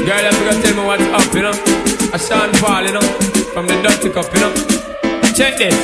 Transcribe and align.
Girl, 0.00 0.22
you 0.24 0.32
forgot 0.32 0.64
tell 0.64 0.74
me 0.76 0.82
what's 0.88 1.02
up, 1.12 1.34
you 1.34 1.42
know. 1.42 1.54
I 2.12 2.18
Sean 2.18 2.50
Paul, 2.58 2.82
you 2.88 2.92
know, 2.96 3.04
from 3.52 3.66
the 3.68 3.76
Dutty 3.84 4.08
Cup, 4.10 4.26
you 4.34 4.40
know. 4.40 4.52
Check 5.36 5.58
this. 5.58 5.76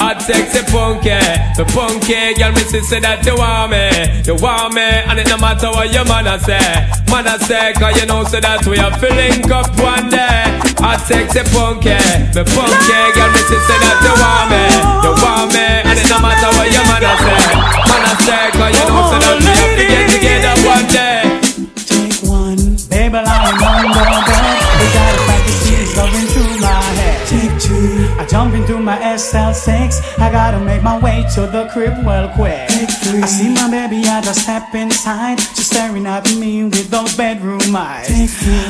Hot 0.00 0.22
sexy 0.22 0.62
punky, 0.70 1.10
the 1.58 1.66
punky 1.74 2.32
girl, 2.38 2.54
me 2.54 2.62
say 2.62 3.02
that 3.02 3.18
you 3.26 3.34
want 3.34 3.74
me, 3.74 3.82
you 4.22 4.38
want 4.38 4.70
me, 4.72 4.86
and 4.86 5.18
it 5.18 5.26
no 5.26 5.36
matter 5.42 5.74
what 5.74 5.90
your 5.90 6.06
man 6.06 6.30
a 6.30 6.38
say, 6.38 6.62
man 7.10 7.26
a 7.26 7.34
say, 7.42 7.74
cause 7.74 7.98
you 7.98 8.06
know 8.06 8.22
say 8.22 8.38
that 8.38 8.62
we 8.62 8.78
are 8.78 8.94
filling 9.02 9.42
up 9.50 9.68
one 9.82 10.06
day. 10.06 10.46
Hot 10.78 11.02
sexy 11.02 11.42
punky, 11.50 11.98
the 12.30 12.46
punky 12.46 12.98
girl, 13.10 13.30
me 13.34 13.42
say 13.42 13.78
that 13.82 13.98
you 14.06 14.14
want 14.22 14.46
me, 14.54 14.62
you 15.02 15.12
want 15.18 15.50
me, 15.50 15.66
and 15.82 15.98
it 15.98 16.06
no 16.06 16.22
matter 16.22 16.50
what 16.54 16.70
your 16.70 16.86
man 16.86 17.02
a 17.02 17.12
say, 17.18 17.42
man 17.90 18.06
a 18.06 18.12
say, 18.22 18.44
cause 18.54 18.72
you 18.72 18.84
know 18.86 19.02
say 19.10 19.18
that 19.18 19.36
we 19.42 19.50
have 19.50 19.74
to 19.76 19.84
get 19.84 20.04
together 20.14 20.54
one 20.62 20.86
day. 20.94 21.27
Two, 28.28 28.36
I 28.36 28.40
jump 28.40 28.54
into 28.54 28.78
my 28.78 28.98
SL6. 28.98 30.18
I 30.18 30.30
gotta 30.30 30.58
make 30.60 30.82
my 30.82 30.98
way 30.98 31.24
to 31.34 31.42
the 31.42 31.68
crib 31.72 31.94
real 32.06 32.28
quick. 32.34 32.68
I 32.70 33.26
see 33.26 33.52
my 33.52 33.70
baby, 33.70 34.06
I 34.06 34.20
just 34.20 34.42
step 34.42 34.74
inside. 34.74 35.40
She's 35.40 35.66
staring 35.66 36.06
at 36.06 36.24
me 36.36 36.64
with 36.64 36.90
those 36.90 37.16
bedroom 37.16 37.74
eyes. 37.76 38.08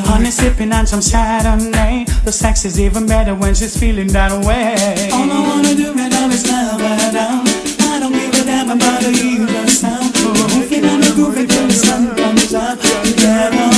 Honey 0.06 0.30
sipping 0.30 0.72
on 0.72 0.86
some 0.86 1.00
Chardonnay. 1.00 2.06
The 2.24 2.32
sex 2.32 2.64
is 2.64 2.78
even 2.80 3.06
better 3.06 3.34
when 3.34 3.54
she's 3.54 3.78
feeling 3.78 4.08
that 4.08 4.32
way. 4.44 5.10
All 5.12 5.30
I 5.30 5.40
wanna 5.48 5.74
do 5.74 5.92
right 5.94 6.10
now 6.10 6.28
is 6.28 6.46
love 6.46 6.80
her 6.80 7.12
down. 7.12 7.46
I 7.80 8.00
don't 8.00 8.12
give 8.12 8.34
a 8.34 8.44
damn 8.44 8.70
about 8.70 9.00
the 9.02 9.10
either 9.10 9.68
sound. 9.68 10.14
Moving 10.54 10.84
on 10.84 11.00
the 11.00 11.12
groove 11.14 11.36
until 11.36 11.66
the 11.66 11.72
sun 11.72 12.16
comes 12.16 12.54
up. 12.54 12.78
Together 12.80 13.77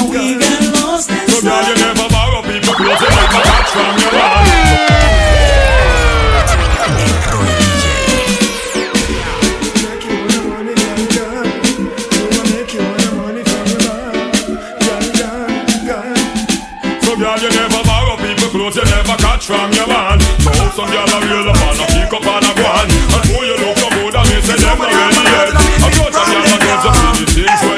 some 20.81 20.91
girl 20.91 21.13
a 21.13 21.19
real 21.29 21.49
a 21.51 21.87
pick 21.93 22.13
up 22.13 22.25
and 22.25 22.47
a 22.47 22.53
go 22.57 22.65
on. 22.65 22.89
And 22.89 23.25
who 23.29 23.45
you 23.45 23.57
look 23.61 23.77
good, 23.77 24.17
and 24.17 24.29
me 24.33 24.41
say 24.41 24.57
them 24.57 24.81
yet. 24.81 25.13
I 25.13 25.89
a 25.89 25.91
girl 25.93 26.41
a 26.41 26.59
does 26.65 26.97
see 26.97 27.25
the 27.25 27.27
things 27.35 27.70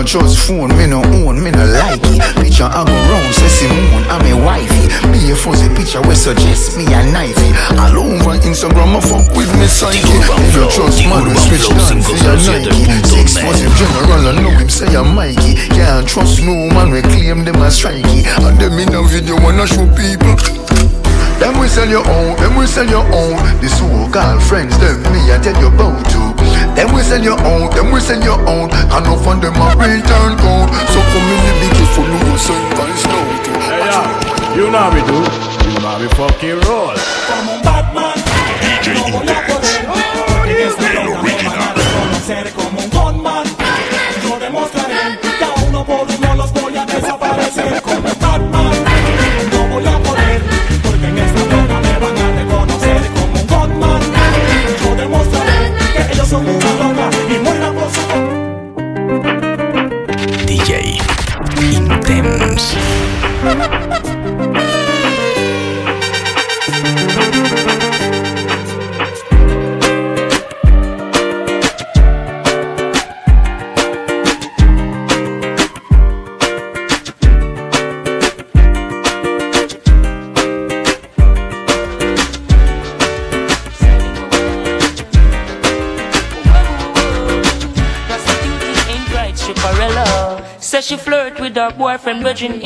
no 0.00 0.06
trust 0.06 0.48
phone, 0.48 0.72
me 0.78 0.86
no 0.86 1.04
own, 1.20 1.36
me 1.44 1.50
no 1.50 1.64
like 1.76 2.00
it. 2.08 2.20
Picture 2.40 2.64
I 2.64 2.84
go 2.88 2.96
round, 3.12 3.34
say 3.36 3.52
Simone, 3.52 4.04
I'm 4.08 4.24
a 4.24 4.32
wifey. 4.32 4.88
Be 5.12 5.28
a 5.28 5.36
fuzzy 5.36 5.68
picture 5.76 6.00
we 6.08 6.14
suggest 6.14 6.78
me 6.78 6.88
a 6.88 7.04
knifey. 7.12 7.52
All 7.76 8.08
over 8.08 8.40
Instagram, 8.40 8.96
I 8.96 9.00
fuck 9.04 9.28
with 9.36 9.52
me 9.60 9.68
psyche. 9.68 10.00
If 10.00 10.56
you 10.56 10.64
trust 10.72 11.04
man, 11.04 11.28
we 11.28 11.36
switch 11.36 11.68
down 11.68 12.00
for 12.00 12.16
your 12.16 12.36
Nike. 12.48 12.88
Six 13.04 13.44
months 13.44 13.60
in 13.60 13.72
general, 13.76 14.24
I 14.24 14.40
know 14.40 14.56
him 14.56 14.70
say 14.70 14.88
I'm 14.96 15.14
Mikey. 15.14 15.68
Can't 15.76 16.08
trust 16.08 16.40
no 16.40 16.54
man, 16.72 16.90
we 16.90 17.02
claim 17.02 17.44
them 17.44 17.60
as 17.60 17.76
strikey. 17.76 18.24
And 18.40 18.56
them 18.56 18.80
in 18.80 18.94
a 18.96 19.02
video 19.04 19.36
wanna 19.36 19.66
show 19.66 19.84
people. 19.92 20.32
Them 21.36 21.60
we 21.60 21.68
sell 21.68 21.88
your 21.88 22.08
own, 22.08 22.36
them 22.40 22.56
we 22.56 22.66
sell 22.66 22.88
your 22.88 23.04
own. 23.04 23.36
The 23.60 23.68
so-called 23.68 24.42
friends, 24.44 24.78
them 24.80 24.96
me 25.12 25.28
I 25.28 25.36
tell 25.44 25.56
you 25.60 25.68
about 25.68 26.00
to. 26.16 26.29
Them 26.80 26.94
we 26.94 27.02
sell 27.02 27.22
your 27.22 27.38
own, 27.44 27.68
them 27.76 27.92
we 27.92 28.00
sell 28.00 28.22
your 28.24 28.40
own. 28.48 28.70
And 28.72 29.04
no 29.04 29.16
fun 29.20 29.38
them 29.40 29.54
a 29.60 29.68
return 29.76 30.32
code. 30.40 30.70
So 30.92 31.00
come 31.12 31.28
in 31.28 31.40
the 31.44 31.52
big 31.60 31.76
for 31.92 32.06
no 32.08 32.36
sun 32.40 32.62
guys 32.72 33.04
know 33.04 33.24
to. 33.44 33.52
Hey, 33.68 33.84
yeah. 33.84 34.56
You 34.56 34.70
know 34.70 34.78
how 34.78 34.94
we 34.94 35.02
do. 35.04 35.18
You 35.68 35.78
know 35.80 35.92
how 35.92 36.00
we 36.00 36.08
fucking 36.16 36.58
roll. 36.64 36.96
Como 37.28 37.52
un 37.52 37.62
Batman. 37.62 38.16
DJ 38.64 38.94
No 38.94 39.02
voy 39.12 39.12
a 39.12 39.20
Intense. 39.20 39.52
poder, 39.52 39.80
porque 39.86 40.52
El 40.62 40.70
ronda 40.70 40.88
me 40.88 41.10
van 41.10 41.24
original. 41.24 41.58
a 41.60 41.74
reconocer 41.74 42.52
como 42.54 42.80
un 42.80 42.88
gunman. 42.90 43.46
Yo 44.24 44.38
demostraré 44.40 45.18
que 45.20 45.44
a 45.44 45.64
uno 45.68 45.84
por 45.84 46.06
uno 46.08 46.34
los 46.34 46.52
voy 46.54 46.76
a 46.78 46.86
desaparecer 46.86 47.82
como 47.82 47.98
un 48.08 48.18
Batman. 48.18 48.59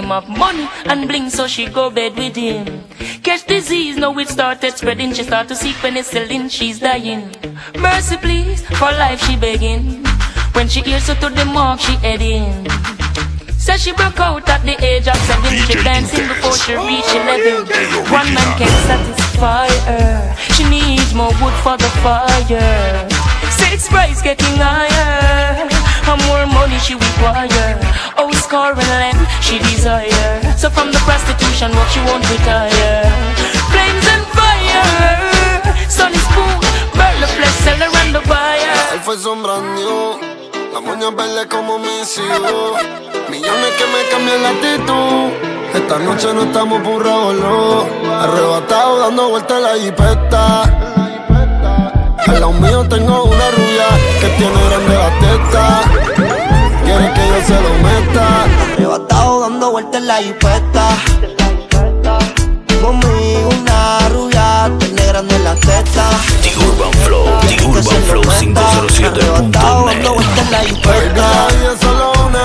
Him 0.04 0.12
of 0.12 0.28
money 0.28 0.68
and 0.84 1.08
bling, 1.08 1.30
so 1.30 1.46
she 1.46 1.66
go 1.66 1.90
bed 1.90 2.16
with 2.16 2.36
him. 2.36 2.84
Catch 3.22 3.46
disease, 3.46 3.96
now 3.96 4.16
it 4.18 4.28
started 4.28 4.76
spreading. 4.76 5.14
She 5.14 5.22
start 5.22 5.48
to 5.48 5.56
seek 5.56 5.76
penicillin, 5.76 6.50
she's 6.50 6.78
dying. 6.78 7.34
Mercy, 7.78 8.16
please, 8.18 8.60
for 8.78 8.92
life 8.92 9.20
she 9.24 9.36
begging. 9.36 10.04
When 10.52 10.68
she 10.68 10.80
hears 10.82 11.08
her 11.08 11.14
to 11.16 11.28
the 11.30 11.44
mark, 11.46 11.80
she 11.80 11.96
heading. 11.96 12.68
Says 13.56 13.80
she 13.82 13.92
broke 13.92 14.20
out 14.20 14.46
at 14.48 14.62
the 14.62 14.76
age 14.84 15.08
of 15.08 15.16
seven. 15.24 15.56
She 15.64 15.74
dancing 15.82 16.28
before 16.28 16.52
she 16.52 16.74
reach 16.76 17.10
eleven. 17.16 17.64
One 18.12 18.28
man 18.36 18.50
can't 18.60 18.80
satisfy 18.84 19.72
her. 19.88 20.36
She 20.52 20.68
needs 20.68 21.14
more 21.14 21.32
wood 21.40 21.56
for 21.64 21.76
the 21.78 21.88
fire. 22.04 23.08
Six 23.48 23.88
price 23.88 24.20
getting 24.20 24.60
higher. 24.60 25.64
And 26.04 26.20
more 26.28 26.44
money 26.44 26.78
she 26.80 26.92
require. 26.92 27.80
Oh, 28.20 28.28
recurring 28.54 28.94
length 29.02 29.26
she 29.42 29.58
desire. 29.58 30.38
So 30.56 30.70
from 30.70 30.92
the 30.92 30.98
prostitution 30.98 31.70
what 31.74 31.90
she 31.90 32.00
won't 32.06 32.24
retire. 32.30 33.02
Flames 33.72 34.06
and 34.14 34.24
fire 34.36 35.90
Sun 35.90 36.12
is 36.14 36.26
cool, 36.34 36.58
burn 36.94 37.16
the 37.20 37.28
flesh, 37.34 37.56
seller 37.66 37.90
and 38.00 38.14
the 38.14 38.22
buyer 38.30 38.74
Él 38.94 39.00
fue 39.00 39.16
sombrando 39.18 40.20
La 40.72 40.80
moña 40.80 41.10
verde 41.10 41.48
como 41.48 41.78
mis 41.78 42.18
hijos 42.18 42.80
Millones 43.28 43.72
que 43.78 43.86
me 43.92 44.00
cambian 44.10 44.42
la 44.42 44.50
actitud. 44.50 45.32
Esta 45.74 45.98
noche 45.98 46.32
no 46.32 46.42
estamos 46.42 46.82
burrados, 46.84 47.34
no. 47.34 47.84
Arrebatado, 48.20 48.98
dando 49.00 49.30
vueltas 49.30 49.56
en 49.56 49.62
la 49.62 49.74
jipeta. 49.76 50.62
Al 52.28 52.34
lado 52.40 52.52
mío 52.52 52.86
tengo 52.88 53.24
una 53.24 53.50
rubia 53.50 53.88
que 54.20 54.28
tiene 54.38 54.64
grande 54.68 54.94
la 54.94 55.10
testa. 55.18 56.53
Quiere 56.94 57.12
que 57.12 57.26
yo 57.26 57.44
se 57.44 57.60
lo 57.60 57.70
meta. 57.82 58.44
Arrebatado 58.74 59.40
dando 59.40 59.72
vueltas 59.72 60.00
en 60.00 60.06
la 60.06 60.16
jipeta. 60.18 60.88
Conmigo 62.80 63.48
una 63.60 64.08
rubia 64.10 64.70
tiene 64.78 65.04
grande 65.06 65.38
la 65.40 65.54
teta. 65.56 66.08
The 66.42 66.56
Urban 66.56 66.92
Flow, 67.04 67.26
The 67.48 67.66
Urban 67.66 68.02
Flow 68.04 68.22
507.net. 68.22 69.50
Dando 69.50 70.14
vueltas 70.14 70.38
en 70.38 70.50
la 70.52 70.58
jipeta. 70.60 71.48
Y 71.50 71.82
solo 71.82 72.12
una. 72.26 72.44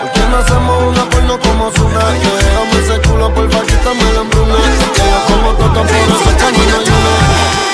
¿Por 0.00 0.12
qué 0.12 0.20
no 0.30 0.36
hacemos 0.36 0.82
una 0.92 1.10
porno 1.10 1.40
como 1.40 1.70
Zuna? 1.72 2.00
Que 2.22 2.30
déjame 2.38 2.78
ese 2.84 3.08
culo, 3.08 3.34
porfa, 3.34 3.62
quítame 3.62 4.12
la 4.12 4.20
hambruna. 4.20 4.54
Que 4.94 5.02
yo 5.02 5.18
como 5.26 5.50
toca 5.54 5.80
por 5.80 5.90
eso 5.90 6.36
que 6.38 6.52
no 6.52 6.76
hay 6.76 6.84
una. 6.86 7.67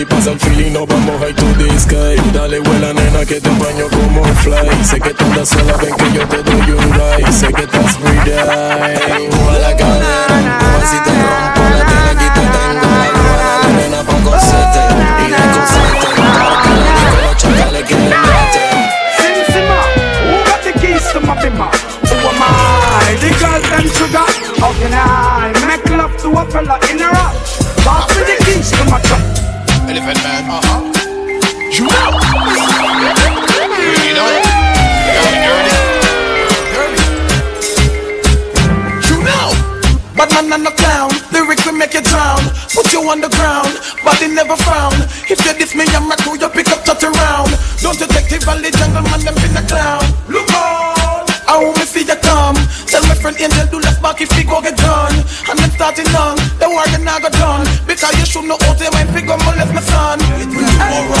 Right 0.00 0.08
Prendí 0.08 0.14
pasa 0.14 0.30
el 0.30 0.40
feeling, 0.40 0.72
nos 0.72 0.86
vamos 0.86 1.20
high 1.20 1.34
to 1.34 1.46
the 1.58 1.78
sky 1.78 2.16
Dale 2.32 2.60
vuela 2.60 2.92
nena 2.92 3.24
que 3.24 3.40
te 3.40 3.50
baño 3.50 3.88
como 3.90 4.24
fly 4.42 4.84
Sé 4.84 5.00
que 5.00 5.14
tú 5.14 5.24
andas 5.24 5.48
sola, 5.48 5.76
ven 5.76 5.94
que 5.94 6.12
yo 6.12 6.26
te 6.28 6.42
doy 6.42 6.70
un 6.72 6.92
ride 6.92 7.32
Sé 7.32 7.52
que 7.52 7.62
estás 7.62 7.96
free 7.98 8.16
Mueve 8.16 9.58
la 9.60 9.76
cadera, 9.76 10.58
mueve 10.60 10.86
si 10.86 10.98
te 11.00 11.10
rompo 11.10 11.62
la 11.70 11.84
tela 11.86 12.10
Aquí 12.10 12.28
te 12.34 12.40
tengo 12.40 12.86
la 12.96 13.04
aduana, 13.04 13.58
la 13.62 13.68
nena 13.76 14.02
pa' 14.02 14.20
cosete 14.24 14.82
Y 15.18 15.30
de 15.30 15.36
cosete, 15.54 15.98
que 16.14 16.22
la 16.22 16.84
disco 16.96 17.16
los 17.24 17.36
chacales? 17.36 17.84
The 23.20 23.28
girl 23.38 23.60
them 23.60 23.86
sugar. 23.88 24.24
How 24.60 24.72
can 24.72 24.94
I 24.94 25.52
make 25.66 25.90
love 25.90 26.16
to 26.22 26.30
a 26.30 26.44
fella 26.50 26.78
in 26.90 27.02
a 27.02 27.08
rock? 27.10 27.49
On 43.20 43.28
the 43.28 43.36
ground, 43.36 43.76
body 44.04 44.28
never 44.32 44.56
frown. 44.56 44.96
If 45.28 45.44
you 45.44 45.52
diss 45.58 45.74
me, 45.74 45.84
I'm 45.92 46.10
a 46.10 46.16
crew, 46.16 46.40
you 46.40 46.48
pick 46.48 46.68
up, 46.72 46.84
touch 46.84 47.04
around. 47.04 47.52
Don't 47.80 47.98
detective, 47.98 48.48
all 48.48 48.56
the 48.56 48.70
jungle 48.72 49.04
man, 49.04 49.20
them 49.20 49.36
a 49.36 49.62
clown. 49.68 50.04
Look 50.28 50.48
on, 50.56 51.28
I 51.48 51.60
me 51.60 51.84
see 51.84 52.04
you 52.04 52.16
come. 52.24 52.56
Tell 52.88 53.04
my 53.08 53.14
friend 53.14 53.36
Angel, 53.36 53.66
do 53.68 53.78
less 53.80 53.98
back 54.00 54.20
if 54.20 54.30
we 54.36 54.44
go 54.44 54.62
get 54.62 54.76
done. 54.76 55.14
And 55.48 55.58
then 55.58 55.70
starting 55.76 56.08
long, 56.16 56.36
the 56.56 56.68
war 56.68 56.84
you 56.88 57.04
not 57.04 57.20
go 57.22 57.28
done. 57.28 57.66
Because 57.86 58.16
you 58.16 58.24
should 58.24 58.46
know 58.48 58.56
how 58.60 58.72
to 58.72 58.86
when 58.88 59.06
figure 59.12 59.36
molest 59.36 59.72
my 59.74 59.82
son. 59.84 60.18
Stop 60.20 61.19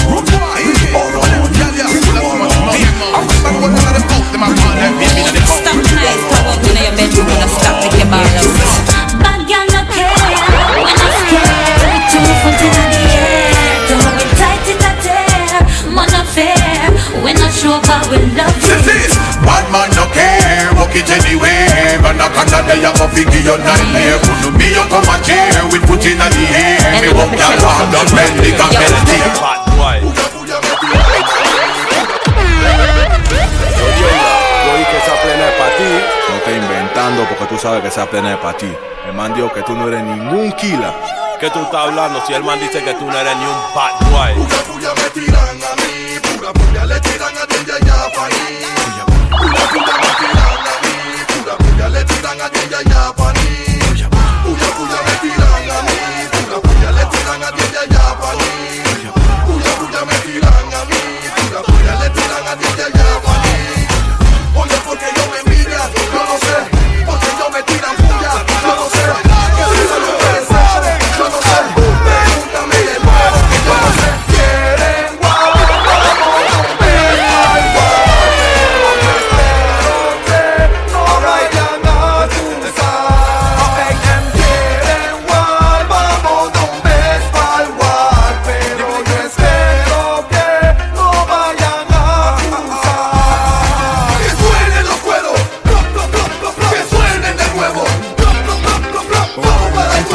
man 19.70 19.88
no 19.94 20.04
care, 20.10 20.68
walk 20.74 20.94
it 20.94 21.08
anywhere. 21.08 21.98
But 22.02 22.18
knock 22.18 22.36
on 22.36 22.46
the 22.50 22.60
day, 22.66 22.82
I'm 22.84 22.92
gonna 22.98 23.14
figure 23.14 23.40
your 23.40 23.58
nightmare. 23.58 24.18
Couldn't 24.20 24.58
be 24.58 24.74
you 24.74 24.84
come 24.90 25.06
a 25.06 25.16
chair 25.22 25.62
with 25.70 25.86
foot 25.86 26.04
in 26.04 26.18
the 26.18 26.44
air. 26.52 26.82
Me 27.00 27.10
walk 27.14 27.32
your 27.32 27.54
hand 27.54 27.94
on 27.94 28.06
belly, 28.10 28.50
got 28.58 28.74
belly. 28.74 29.18
Bad 29.38 29.60
boy. 29.78 29.98
Yo 33.90 34.76
dije 34.76 34.90
que 34.90 34.98
esa 34.98 35.14
plena 35.22 35.44
es 35.48 35.54
para 35.54 35.76
ti. 35.76 35.90
No 36.28 36.36
estoy 36.36 36.54
inventando 36.54 37.24
porque 37.24 37.46
tú 37.46 37.58
sabes 37.58 37.82
que 37.82 37.88
esa 37.88 38.06
plena 38.06 38.32
es 38.32 38.38
para 38.38 38.56
ti. 38.58 38.70
El 39.06 39.14
man 39.14 39.34
dijo 39.34 39.52
que 39.52 39.62
tú 39.62 39.74
no 39.74 39.88
eres 39.88 40.02
ningún 40.02 40.52
killer. 40.52 40.92
¿Qué 41.40 41.48
tú 41.48 41.60
estás 41.62 41.88
hablando 41.88 42.22
si 42.26 42.34
el 42.34 42.44
man 42.44 42.60
dice 42.60 42.84
que 42.84 42.92
tú 42.94 43.06
no 43.10 43.18
eres 43.18 43.34
ni 43.36 43.44
un 43.44 43.56
bad 43.74 44.10
boy? 44.10 44.34
Tiran 52.70 52.92
a 52.92 53.32
DJ 53.32 53.69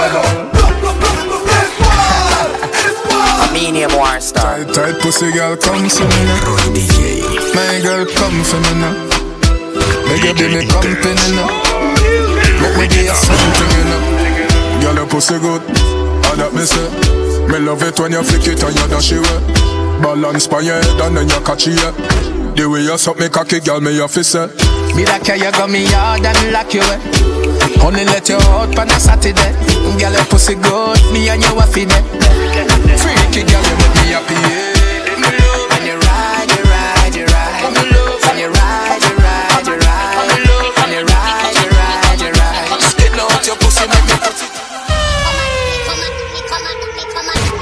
A 0.05 0.07
medium 3.53 3.89
war 3.97 4.19
star. 4.21 4.63
Tight, 4.65 4.73
tight 4.73 5.01
pussy 5.01 5.31
girl, 5.31 5.57
come 5.57 5.89
for 5.89 6.05
me 6.05 6.21
now. 6.29 6.45
My 7.55 7.81
girl, 7.81 8.05
come 8.13 8.43
for 8.45 8.59
me 8.61 8.73
now. 8.81 8.93
Make 10.05 10.23
your 10.23 10.35
belly 10.35 10.61
pumping 10.69 11.17
you 11.17 11.33
know. 11.33 11.49
Make 12.61 12.77
me 12.77 12.85
give 12.87 13.09
you 13.09 13.17
something 13.17 13.71
you 13.73 13.83
know. 13.89 14.01
Girl, 14.81 14.95
your 14.95 15.07
pussy 15.09 15.39
good, 15.39 15.63
all 15.65 16.37
that 16.37 16.53
me 16.53 16.65
say. 16.65 16.85
Me 17.49 17.57
love 17.65 17.81
it 17.81 17.99
when 17.99 18.11
you 18.11 18.23
flick 18.23 18.45
it 18.47 18.61
and 18.61 18.75
you 18.75 18.87
dash 18.87 19.11
it 19.11 19.17
away. 19.17 19.39
Balance 20.01 20.45
by 20.47 20.59
your 20.61 20.75
head 20.75 21.01
and 21.01 21.17
then 21.17 21.29
you 21.29 21.41
catch 21.41 21.67
it. 21.67 21.81
The 22.55 22.69
way 22.69 22.81
you 22.81 22.97
suck 22.97 23.17
me 23.17 23.29
cocky, 23.29 23.59
girl, 23.59 23.81
me 23.81 23.91
your 23.95 24.07
fist 24.07 24.31
say. 24.33 24.47
Me 24.95 25.03
that 25.05 25.23
care 25.25 25.35
you 25.35 25.51
got 25.51 25.69
me 25.69 25.85
hard 25.87 26.23
and 26.25 26.51
lock 26.51 26.73
you 26.73 26.81
away. 26.81 26.99
Only 27.85 28.03
let 28.05 28.27
you 28.27 28.37
out 28.49 28.79
on 28.79 28.89
a 28.89 28.99
Saturday. 28.99 29.53
Girl, 30.01 30.11
your 30.11 30.25
pussy 30.25 30.55
good, 30.55 30.97
me 31.13 31.29
and 31.29 31.37
you 31.37 31.61
feed 31.69 31.93
it. 31.93 32.03
Freaky 32.97 33.45
girl, 33.45 33.61
you 33.61 33.77
make 33.77 33.93
me 33.93 34.09
happy. 34.09 34.33
Yeah. 34.33 34.73
When 35.69 35.85
you 35.85 35.93
ride, 35.93 36.49
you 36.49 36.65
ride, 36.65 37.13
you 37.13 37.25
ride. 37.29 37.61
When 37.61 37.77
you 38.41 38.49
ride, 38.49 39.05
you 39.05 39.13
ride, 39.21 39.67
you 39.69 39.77
ride. 39.77 40.17
When 40.17 40.89
you 40.97 41.05
ride, 41.05 41.53
you 41.61 41.69
ride, 41.69 42.21
you 42.25 42.31
ride. 42.33 42.81
Spin 42.81 43.19
out 43.21 43.45
your 43.45 43.55
pussy, 43.57 43.85
make 43.85 44.05
me 44.09 44.17
put 44.17 44.33
it. 44.33 44.49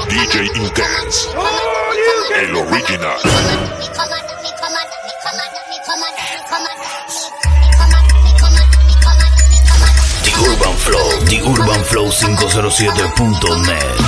DJ 0.08 0.48
Intense. 0.56 1.28
Original. 2.72 4.23
TheUrbanFlow507.net. 11.34 13.98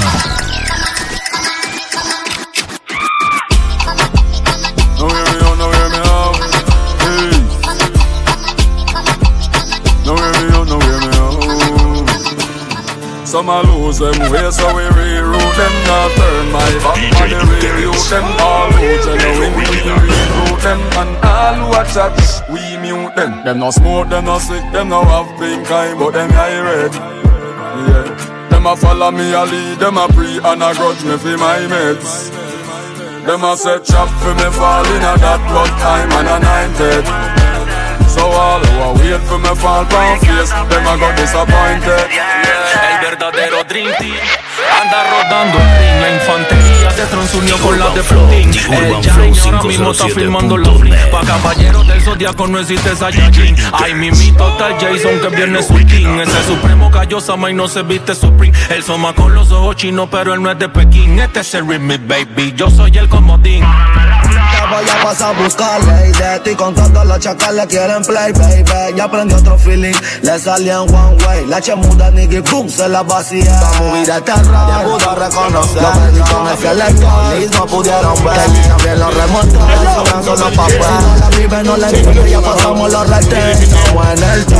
Some 13.26 13.48
a 13.48 13.62
lose 13.62 13.98
them 13.98 14.14
way, 14.30 14.50
so 14.52 14.72
we 14.72 14.84
reroute 14.84 15.56
them. 15.56 15.72
Now 15.82 16.08
turn 16.14 16.52
my 16.52 16.70
back 16.78 17.20
on 17.20 17.28
the 17.28 17.40
reroute 17.42 18.08
them. 18.08 18.24
All 18.38 18.70
lose 18.70 19.04
them, 19.04 19.18
we 19.40 19.46
reroute 19.50 20.62
them. 20.62 20.80
And 20.94 21.16
all 21.24 21.54
who 21.54 21.74
chat, 21.92 22.14
we 22.48 22.76
mute 22.78 23.16
them. 23.16 23.42
Them 23.44 23.58
no 23.58 23.72
smoke, 23.72 24.10
them 24.10 24.26
no 24.26 24.38
sick, 24.38 24.62
them 24.70 24.90
no 24.90 25.02
have 25.02 25.26
pink 25.40 25.68
eye, 25.68 25.92
but 25.98 26.12
them 26.12 26.30
high 26.30 26.60
ready. 26.60 27.15
Yeah. 27.88 28.48
Them 28.50 28.66
a 28.66 28.76
follow 28.76 29.10
me, 29.10 29.32
a 29.32 29.44
lead, 29.44 29.78
them 29.78 29.98
a 29.98 30.08
pre 30.08 30.38
and 30.38 30.62
a 30.62 30.74
grudge 30.74 31.04
me 31.04 31.16
for 31.18 31.36
my 31.36 31.60
mates. 31.66 32.30
Them 33.26 33.44
a 33.44 33.56
set 33.56 33.84
trap 33.84 34.08
for 34.22 34.34
me 34.34 34.48
fall 34.56 34.86
in 34.86 35.02
a 35.02 35.12
that 35.18 35.40
blood 35.50 35.72
time 35.82 36.10
and 36.18 36.28
anointed. 36.36 37.04
So 38.08 38.24
all 38.24 38.60
who 38.64 38.74
a 38.86 38.88
wait 38.96 39.22
for 39.28 39.38
me 39.38 39.52
fall 39.60 39.84
down 39.84 40.18
face, 40.20 40.50
them 40.50 40.86
a 40.86 40.94
go 40.96 41.08
disappointed. 41.16 42.06
El 42.86 42.96
verdadero 43.02 43.64
Dream 43.68 43.92
Team 43.98 44.35
anda 44.80 45.04
rodando 45.10 45.58
el 45.58 45.78
ring. 45.78 46.00
La 46.00 46.14
infantería 46.14 46.88
de 46.90 47.06
transunió 47.06 47.56
con 47.58 47.78
la 47.78 47.90
de 47.90 48.02
Flooding. 48.02 48.48
El 48.48 49.02
Jain 49.02 49.38
ahora 49.38 49.62
mismo 49.62 49.90
está 49.90 50.08
filmando 50.08 50.56
la 50.56 50.72
free. 50.72 50.92
Pa' 51.10 51.22
caballeros 51.22 51.86
del 51.86 52.00
zodiaco 52.02 52.46
no 52.46 52.58
existe 52.58 52.94
Saiyajin. 52.96 53.56
Ay, 53.72 53.94
mimito 53.94 54.48
está 54.48 54.68
el 54.68 54.74
Jason 54.74 55.20
que 55.20 55.36
viene 55.36 55.62
su 55.62 55.74
king. 55.86 56.18
Ese 56.20 56.42
supremo 56.44 56.90
cayó 56.90 57.20
Sama 57.20 57.50
y 57.50 57.54
no 57.54 57.68
se 57.68 57.82
viste 57.82 58.14
Supreme. 58.14 58.56
El 58.70 58.82
soma 58.82 59.14
con 59.14 59.34
los 59.34 59.50
ojos 59.52 59.76
chinos, 59.76 60.08
pero 60.10 60.34
él 60.34 60.42
no 60.42 60.50
es 60.50 60.58
de 60.58 60.68
Pekín. 60.68 61.18
Este 61.18 61.40
es 61.40 61.54
el 61.54 61.68
remix, 61.68 62.06
baby. 62.06 62.54
Yo 62.56 62.70
soy 62.70 62.96
el 62.98 63.08
comodín. 63.08 63.64
Te 64.66 64.74
voy 64.74 64.84
a 64.88 65.04
pasar 65.04 65.34
a 65.36 65.42
buscarle 65.42 66.08
y 66.08 66.12
de 66.12 66.40
ti 66.40 66.54
con 66.56 66.74
todos 66.74 67.06
los 67.06 67.20
chacales 67.20 67.66
quieren 67.66 68.02
play, 68.02 68.32
baby. 68.32 68.96
Ya 68.96 69.04
aprendí 69.04 69.34
otro 69.34 69.56
feeling, 69.56 69.94
le 70.22 70.38
salía 70.40 70.82
en 70.82 70.92
one 70.92 71.24
way. 71.24 71.46
La 71.46 71.60
chemuda 71.60 72.10
nigga, 72.10 72.40
boom, 72.50 72.68
se 72.68 72.88
la 72.88 73.04
vacía. 73.04 73.60
La 73.60 73.72
movida 73.78 74.18
rara, 74.18 74.66
ya 74.68 74.82
pudo 74.82 75.14
reconocer. 75.14 75.82
Lo 75.82 75.92
perdí 75.92 76.20
con 76.20 76.48
ese 76.48 76.70
electrolis, 76.72 77.50
no 77.52 77.66
pudieron 77.66 78.24
ver. 78.24 78.34
También 78.68 78.98
lo 78.98 79.10
remontó, 79.10 79.60
sobran 79.94 80.24
solo 80.24 80.50
papeles. 80.56 80.80
No 80.80 81.16
la 81.16 81.28
vive, 81.36 81.62
no 81.62 81.76
la 81.76 81.88
entiende, 81.88 82.30
ya 82.30 82.40
pasamos 82.40 82.92
los 82.92 83.08
retes. 83.08 83.60
Estamos 83.60 84.06
en 84.08 84.24
el 84.24 84.46
top. 84.46 84.56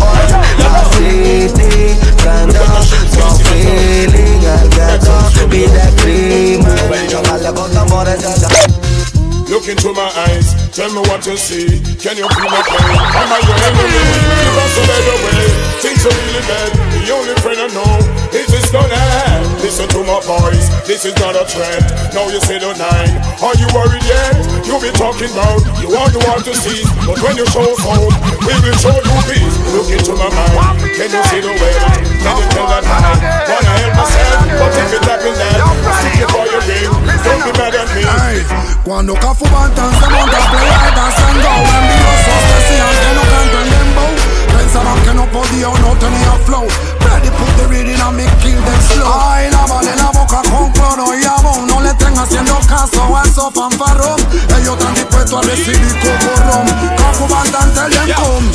Hoy 0.00 0.30
la 0.72 0.84
city, 0.96 1.98
prende, 2.22 2.58
tell 10.72 10.90
me 10.92 11.00
what 11.08 11.26
you 11.26 11.36
see. 11.36 11.66
Can 11.98 12.16
you 12.16 12.26
feel 12.28 12.50
my 12.50 12.62
pain? 12.62 12.98
Am 13.20 13.30
I 13.32 13.38
your 13.42 13.58
enemy? 13.68 14.02
Give 14.40 14.58
us 14.58 14.74
a 14.78 14.84
better 14.86 15.16
way. 15.24 15.42
Things 15.82 16.02
are 16.06 16.14
really 16.14 16.44
bad. 16.46 16.70
The 16.94 17.12
only 17.12 17.34
friend 17.42 17.58
I 17.60 17.68
know 17.74 17.92
My 20.20 20.52
voice, 20.52 20.68
this 20.84 21.08
is 21.08 21.16
not 21.16 21.32
a 21.32 21.48
threat. 21.48 21.80
Now 22.12 22.28
you 22.28 22.44
say 22.44 22.60
the 22.60 22.76
nine. 22.76 23.14
Are 23.40 23.56
you 23.56 23.64
worried 23.72 24.04
yet? 24.04 24.36
You 24.68 24.76
be 24.76 24.92
talking 24.92 25.32
about 25.32 25.64
you 25.80 25.88
want 25.88 26.12
the 26.12 26.20
world 26.28 26.44
to 26.44 26.52
see, 26.52 26.84
but 27.08 27.16
when 27.24 27.40
you 27.40 27.48
show 27.48 27.64
home, 27.80 28.12
we 28.44 28.52
will 28.60 28.76
show 28.76 28.92
you 28.92 29.16
peace. 29.32 29.56
Look 29.72 29.88
into 29.88 30.12
my 30.20 30.28
mind, 30.28 30.76
can 30.92 31.08
you 31.08 31.22
see 31.24 31.40
the 31.40 31.56
way? 31.56 31.72
Can 32.20 32.36
you 32.36 32.46
tell 32.52 32.68
that 32.68 32.84
I 32.84 33.16
wanna 33.48 33.72
help 33.80 33.94
myself? 33.96 34.44
But 34.60 34.72
if 34.76 34.92
it 34.92 35.04
happens 35.08 35.38
that, 35.40 35.56
stick 36.04 36.20
it 36.20 36.28
for 36.28 36.44
your 36.52 36.62
ring. 36.68 36.92
Don't 37.24 37.40
be 37.40 37.52
mad 37.56 37.74
at 37.80 37.88
me. 37.96 38.04
Cuando 38.84 39.14
Kafu 39.16 39.48
Banton 39.48 39.88
se 39.88 40.04
monta 40.04 40.36
a 40.36 40.50
pelear 40.52 40.94
danzando 41.00 41.48
Envidiosos 41.48 42.42
decían 42.52 42.92
que 43.00 43.10
no 43.16 43.22
cantan 43.24 43.66
dembow 43.72 44.12
Pensaban 44.58 45.00
que 45.00 45.14
no 45.14 45.24
podía 45.32 45.68
o 45.68 45.78
no 45.78 45.96
tenía 45.96 46.32
flow 46.44 46.99
put 47.40 47.52
the 47.56 47.64
reading 47.72 47.96
and 47.96 48.16
me 48.16 48.28
kill 48.44 48.60
them 48.60 48.80
slow. 48.92 49.08
Ay, 49.08 49.48
lávale 49.50 49.96
la 49.96 50.12
boca 50.12 50.42
con 50.50 50.70
cloro 50.72 51.14
y 51.16 51.22
jabón 51.24 51.66
No 51.66 51.80
le 51.80 51.88
estén 51.90 52.16
haciendo 52.18 52.58
caso 52.68 53.00
a 53.16 53.22
esos 53.24 53.52
fanfarrón 53.54 54.20
Ellos 54.58 54.76
están 54.76 54.94
dispuestos 54.94 55.40
a 55.40 55.48
recibir 55.48 55.94
como 56.00 56.36
ron 56.46 56.66
Kafu 56.96 57.26
Banton 57.26 57.74
tell 57.74 57.90
them 57.90 58.08
come. 58.14 58.48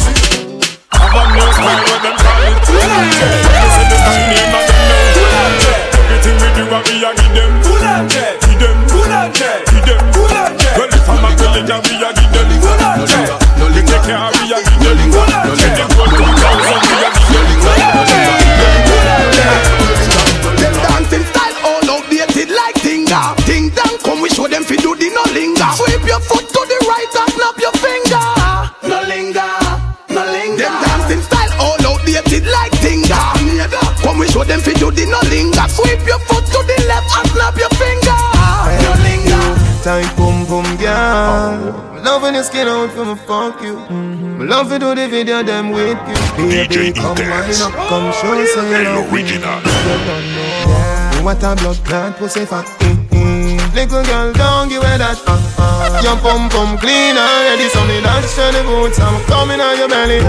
Have 0.93 1.17
a 1.17 1.23
new 1.33 1.49
style 1.53 1.81
with 1.81 2.01
them 2.05 2.15
call 2.21 2.43
it 2.45 2.57
Listen 2.69 3.85
to 3.89 3.97
my 4.05 4.17
name 4.29 4.53
and 4.53 4.69
them. 4.69 5.07
Know 5.15 5.85
Everything 6.05 6.37
we 6.37 6.49
do, 6.53 6.63
I 6.69 6.79
be 6.85 7.01
a 7.01 7.09
give 7.17 7.33
them. 7.33 7.51
Give 7.65 7.81
them, 7.81 7.97
give 9.65 9.85
them. 9.85 10.01
Well, 10.77 10.91
if 10.93 11.09
I'm 11.09 11.25
a 11.25 11.29
villager, 11.35 11.79
we 11.81 11.93
a 11.97 12.09
give 12.13 12.31
them. 12.31 12.47
No 13.57 13.65
link, 13.67 13.87
take 13.87 14.05
care, 14.05 14.29
we 14.31 14.53
a 14.53 14.57
give 14.61 14.79
them. 14.85 14.97
Take 15.57 15.75
them 15.75 15.89
one, 15.97 16.13
two 16.13 16.29
thousand, 16.39 16.81
we 16.85 16.95
a 17.01 17.09
give 17.09 17.63
them 17.65 18.54
Me 44.75 44.81
love 44.81 44.97
do 44.97 45.01
the 45.01 45.07
video 45.07 45.41
them 45.41 45.71
with 45.71 45.95
you 46.35 46.51
Baby 46.51 46.91
come 46.91 47.15
wind 47.15 47.63
up 47.63 47.71
Come 47.87 48.11
show 48.11 48.35
say 48.43 48.83
you 48.83 48.83
love 48.83 49.07
me 49.07 49.23
original. 49.23 49.61
Yeah. 49.63 51.23
What 51.23 51.39
a 51.47 51.55
blood 51.55 51.79
clot 51.87 52.17
pussy 52.19 52.43
fat 52.43 52.67
eh. 52.83 53.55
Little 53.71 54.03
girl 54.03 54.33
don't 54.33 54.67
give 54.67 54.83
away 54.83 54.99
that 54.99 55.15
uh, 55.23 55.39
uh. 55.55 56.03
Your 56.03 56.19
pum 56.19 56.51
pum 56.51 56.75
clean 56.75 57.15
already 57.15 57.71
So 57.71 57.87
me 57.87 58.03
dash 58.03 58.27
to 58.35 58.51
the 58.51 58.67
boots 58.67 58.99
I'm 58.99 59.15
coming 59.31 59.63
on 59.63 59.79
your 59.79 59.87
belly 59.87 60.19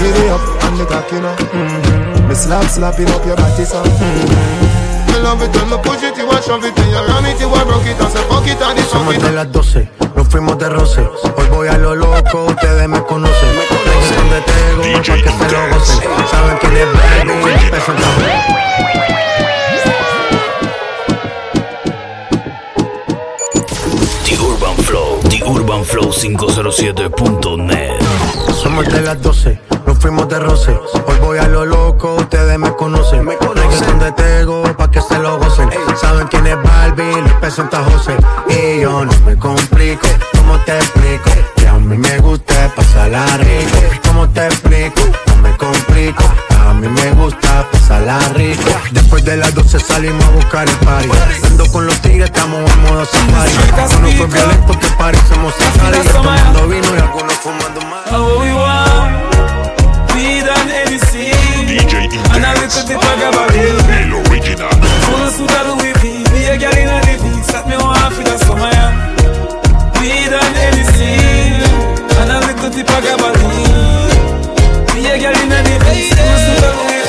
Give 0.00 0.16
it 0.16 0.32
up 0.32 0.40
on 0.64 0.80
the 0.80 0.88
cock 0.88 1.12
you 1.12 1.20
know 1.20 1.36
mm-hmm. 1.52 2.28
Me 2.28 2.34
slap 2.34 2.64
slapping 2.72 3.12
up 3.12 3.20
your 3.28 3.36
body 3.36 3.64
so 3.68 3.84
mm-hmm. 3.84 5.12
Me 5.12 5.20
love 5.20 5.44
it 5.44 5.52
when 5.52 5.68
me 5.68 5.76
push 5.84 6.00
it 6.00 6.16
You 6.16 6.32
a 6.32 6.40
shove 6.40 6.64
it 6.64 6.72
And 6.80 6.88
you 6.88 7.04
ram 7.12 7.28
it 7.28 7.36
You 7.36 7.52
a 7.52 7.60
broke 7.68 7.84
it 7.84 8.00
And 8.00 8.08
say 8.08 8.24
fuck 8.24 8.48
it 8.48 8.56
And 8.56 8.80
it's 8.80 8.88
fuck 8.88 9.04
Somos 9.04 9.16
it 9.16 9.20
de 9.20 9.32
las 9.36 9.52
12, 9.52 9.90
nos 10.16 10.28
fuimos 10.28 10.56
de 10.56 10.70
roce. 10.70 11.02
Hoy 11.36 11.46
voy 11.50 11.68
a 11.68 11.76
lo 11.76 11.94
loco, 11.94 12.46
ustedes 12.46 12.88
me 12.88 13.02
conocen. 13.04 13.71
Tengo, 14.72 14.84
pa' 14.84 15.02
que 15.02 15.28
se 15.28 15.52
lo 15.52 15.68
gocen. 15.68 15.98
Saben 16.30 16.56
quién 16.60 16.76
es 16.76 16.86
Baby, 16.92 17.70
peso 17.70 17.92
en 17.92 17.98
The 24.24 24.38
Urban 24.40 24.76
Flow, 24.84 25.20
The 25.28 25.44
Urban 25.44 25.84
Flow 25.84 26.10
507.net. 26.10 28.00
Somos 28.62 28.86
de 28.86 29.02
las 29.02 29.20
12, 29.20 29.60
nos 29.86 29.98
fuimos 29.98 30.26
de 30.28 30.38
roce. 30.38 30.78
Hoy 31.06 31.16
voy 31.20 31.38
a 31.38 31.48
lo 31.48 31.66
loco, 31.66 32.14
ustedes 32.14 32.58
me 32.58 32.74
conocen. 32.74 33.26
Me 33.26 33.36
conocen 33.36 33.86
donde 33.86 34.12
tengo, 34.12 34.62
pa' 34.74 34.90
que 34.90 35.02
se 35.02 35.18
lo 35.18 35.38
gocen. 35.38 35.68
Saben 36.00 36.28
quién 36.28 36.46
es 36.46 36.56
Barbie, 36.62 37.20
les 37.22 37.32
presenta 37.34 37.84
José. 37.84 38.16
Y 38.48 38.80
yo 38.80 39.04
no 39.04 39.12
me 39.26 39.36
complico, 39.36 40.08
¿cómo 40.34 40.58
te 40.60 40.78
explico? 40.78 41.30
Que 41.56 41.68
a 41.68 41.74
mí 41.74 41.98
me 41.98 42.18
gusta 42.20 42.51
pasarla 42.68 43.24
rico. 43.38 43.78
¿Cómo 44.06 44.28
te 44.28 44.46
explico? 44.46 45.02
No 45.26 45.36
me 45.42 45.56
complico. 45.56 46.24
A 46.68 46.74
mí 46.74 46.88
me 46.88 47.10
gusta 47.12 47.66
pasarla 47.70 48.18
rico. 48.34 48.70
Después 48.90 49.24
de 49.24 49.36
las 49.36 49.54
12 49.54 49.80
salimos 49.80 50.24
a 50.24 50.30
buscar 50.30 50.68
el 50.68 50.76
party. 50.76 51.08
Ando 51.44 51.66
con 51.72 51.86
los 51.86 52.00
tigres, 52.00 52.26
estamos 52.26 52.70
en 52.70 52.82
modo 52.82 53.04
safari. 53.04 53.52
Uno 53.98 54.08
fue 54.12 54.26
violento 54.26 54.78
que 54.78 54.86
parecemos 54.98 55.54
safari. 55.58 55.98
Yo 55.98 56.12
tomando 56.12 56.68
vino 56.68 56.88
y 56.96 57.00
algunos 57.00 57.34
fumando 57.34 57.80
más. 57.82 58.10
How 58.10 58.40
we 58.40 58.52
want, 58.52 60.14
we 60.14 60.40
done 60.42 60.70
anything. 60.70 61.66
DJ 61.66 62.08
And 62.34 62.44
a 62.44 62.54
little 62.60 62.86
bit 62.86 62.96
of 62.96 63.20
gabardine. 63.20 64.02
El 64.02 64.12
original. 64.14 64.70
Full 65.06 65.52
be 66.32 66.48
a 66.48 66.56
girl 66.58 66.76
in 66.76 66.88
a 66.88 67.00
living. 67.06 67.42
Set 67.42 67.66
me 67.68 67.76
off 67.76 68.16
with 68.16 68.28
a 68.28 68.38
summer 68.44 68.70
yam. 68.70 68.94
We 70.00 70.28
done 70.28 70.56
anything. 70.56 71.21
Of 72.74 72.78
gabardine. 73.04 74.08
Be 74.94 75.04
a 75.04 75.18
girl 75.18 75.36
in 75.42 75.52
a 75.52 75.62
living. 75.62 76.08
Full 76.16 76.36
suit 76.38 76.64
of 76.64 76.74
the 76.74 76.84
whippy. 76.86 77.01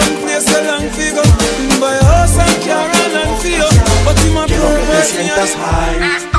someplace 0.00 0.48
a 0.56 0.60
figure. 0.90 1.30
Buy 1.80 1.94
a 1.94 2.04
house 2.04 2.38
and 2.38 2.56
car 2.64 2.88
and 2.88 3.12
land 3.14 3.40
for 3.40 3.48
you. 3.48 3.68
But 4.04 4.16
you 4.24 4.32
a 4.32 4.48
broke, 4.48 4.88
me 5.16 5.28
and 5.30 5.54
high. 5.54 6.35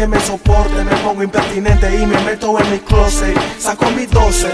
Que 0.00 0.06
me 0.06 0.20
soporte. 0.20 0.82
Me 0.82 0.96
pongo 0.96 1.22
impertinente 1.22 1.94
y 1.94 2.06
me 2.06 2.18
meto 2.20 2.58
en 2.58 2.70
mi 2.70 2.78
closet. 2.78 3.36
Saco 3.58 3.90
mis 3.90 4.10
12, 4.10 4.48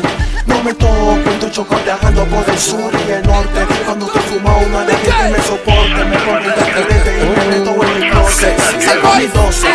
no 0.46 0.60
me 0.64 0.74
toco. 0.74 1.16
Estoy 1.24 1.50
chocado 1.52 1.82
viajando 1.84 2.24
por 2.24 2.50
el 2.50 2.58
sur 2.58 2.90
y 3.06 3.12
el 3.12 3.22
norte. 3.24 3.60
Cuando 3.84 4.06
fumado 4.08 4.66
no 4.66 4.78
hay 4.80 4.86
nadie 4.86 5.12
que 5.18 5.28
me 5.30 5.40
soporte. 5.44 6.04
Me 6.04 6.16
pongo 6.18 6.40
impertinente 6.40 7.10
y 7.22 7.28
me 7.36 7.44
meto 7.58 7.70
en 7.84 8.00
mi 8.00 8.10
closet. 8.10 8.58
Saco 8.80 9.14
mis 9.18 9.32
12. 9.32 9.68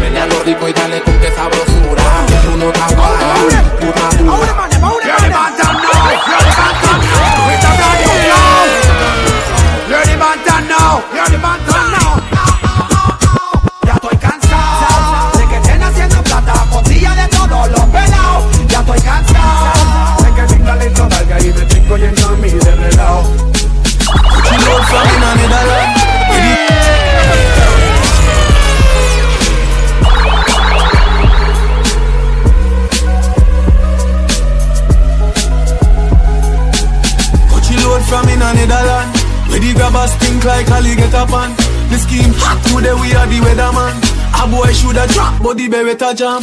Menealo 0.00 0.42
rico 0.42 0.68
y 0.68 0.72
dale 0.72 1.00
con 1.02 1.14
Tú 1.16 2.56
no 2.56 2.72
guay, 2.72 3.56
tú 3.80 3.86
estás 3.86 4.65
beretta 45.68 46.14
jam. 46.14 46.42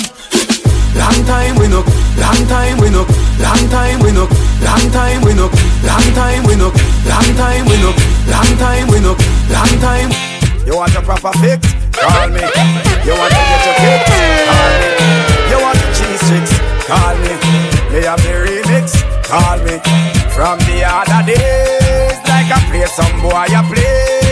Long 0.95 1.25
time 1.25 1.55
we 1.57 1.67
knock, 1.67 1.87
long 2.17 2.47
time 2.47 2.77
we 2.77 2.89
knock, 2.89 3.09
long 3.39 3.69
time 3.69 3.99
we 3.99 4.11
knock, 4.11 4.29
long 4.61 4.85
time 4.91 5.21
we 5.23 5.33
knock, 5.33 5.51
long 5.83 6.07
time 6.13 6.43
we 6.45 6.55
knock, 6.55 6.73
long 7.05 7.29
time 7.35 7.65
we 7.65 7.75
knock, 7.81 7.97
long 8.29 8.51
time 8.57 8.87
we 8.87 8.99
knock, 8.99 9.19
long 9.49 9.73
time. 9.79 10.09
You 10.65 10.75
want 10.77 10.95
a 10.95 11.01
proper 11.01 11.31
fix? 11.39 11.73
Call 11.91 12.29
me. 12.29 12.41
You 13.03 13.13
want 13.15 13.33
to 13.33 13.41
get 13.49 13.61
your 13.67 13.75
kicks? 13.83 14.11
Call 14.47 14.71
me. 14.79 14.89
You 15.51 15.57
want 15.59 15.77
the 15.81 15.87
cheese 15.97 16.23
tricks? 16.27 16.53
Call 16.87 17.15
me. 17.23 17.33
Me 17.91 17.99
have 18.07 18.21
the 18.23 18.33
remix? 18.47 19.03
Call 19.27 19.57
me. 19.65 19.79
From 20.31 20.57
the 20.67 20.83
other 20.85 21.25
days, 21.27 22.17
like 22.29 22.49
I 22.49 22.59
play 22.69 22.85
some 22.87 23.21
boy, 23.21 23.33
I 23.33 23.61
play. 23.71 24.22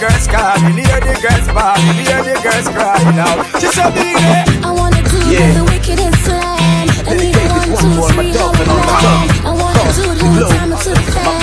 The 0.00 0.06
girls 0.06 0.28
calling, 0.28 0.80
hear 0.80 0.96
the 0.96 1.12
girls 1.20 1.46
bawling, 1.52 2.00
hear 2.00 2.24
the 2.24 2.32
girls 2.40 2.68
crying 2.72 3.20
out. 3.20 3.44
She 3.60 3.68
said, 3.68 3.92
"Baby, 3.92 4.16
I 4.64 4.70
wanna 4.72 5.02
do 5.04 5.18
Yeah. 5.28 5.52
the 5.52 5.64
wickedest 5.64 6.24
slam. 6.24 6.88
I 7.04 7.14
need 7.20 7.36
a 7.36 7.44
one, 7.52 7.68
two, 7.76 8.00
three, 8.08 8.32
how 8.32 8.48
it. 8.48 8.68
I 9.44 9.52
wanna 9.60 9.84
do 9.92 10.06
the 10.16 10.24
whole 10.24 10.48
time 10.48 10.72
until 10.72 10.94
the 10.94 11.04
fan. 11.12 11.40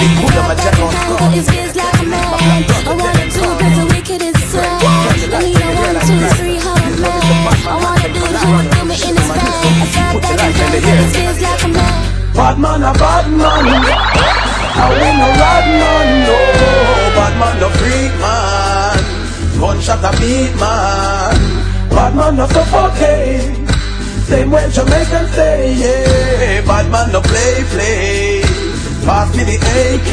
Handle 0.97 1.29
his 1.37 1.45
biz 1.45 1.75
like 1.75 2.01
a 2.01 2.05
man. 2.09 2.65
I 2.89 2.93
wanna 2.97 3.25
do 3.29 3.45
the 3.77 3.85
wickedest 3.93 4.41
slam. 4.49 4.81
I 4.81 5.39
need 5.45 5.61
a 5.61 5.69
one, 5.77 5.99
two, 6.07 6.21
three, 6.41 6.57
it 6.57 6.97
land. 6.97 7.53
I 7.61 7.75
wanna 7.77 8.09
do 8.09 8.21
the 8.25 8.41
whole 8.41 8.65
do 8.73 8.89
in 8.89 9.15
his 9.21 9.29
van. 9.37 9.53
I 9.77 9.87
said 9.93 10.17
that 10.23 10.41
I 10.41 10.49
handle 10.57 10.81
his 10.81 11.13
biz 11.13 11.37
like 11.45 11.63
a 11.63 11.67
man. 11.77 12.07
Bad 12.33 12.57
man 12.57 12.81
a 12.81 12.91
bad 12.93 13.25
man 13.29 13.65
I 14.77 14.89
win 14.89 15.17
no 15.17 15.27
rad 15.41 15.66
freak 17.87 18.13
man 18.19 18.99
Gunshot 19.59 20.03
a 20.05 20.11
beat 20.21 20.53
man. 20.61 21.35
Bad 21.89 22.13
man 22.15 22.35
no 22.37 22.45
suffocate. 22.45 23.57
Same 24.29 24.51
way 24.51 24.69
Jamaican 24.69 25.25
say, 25.33 25.73
yeah. 25.81 26.61
Bad 26.61 26.91
man 26.91 27.11
no 27.11 27.21
play, 27.21 27.63
play. 27.73 28.41
Pass 29.01 29.33
me 29.35 29.43
the 29.49 29.57
AK 29.57 30.11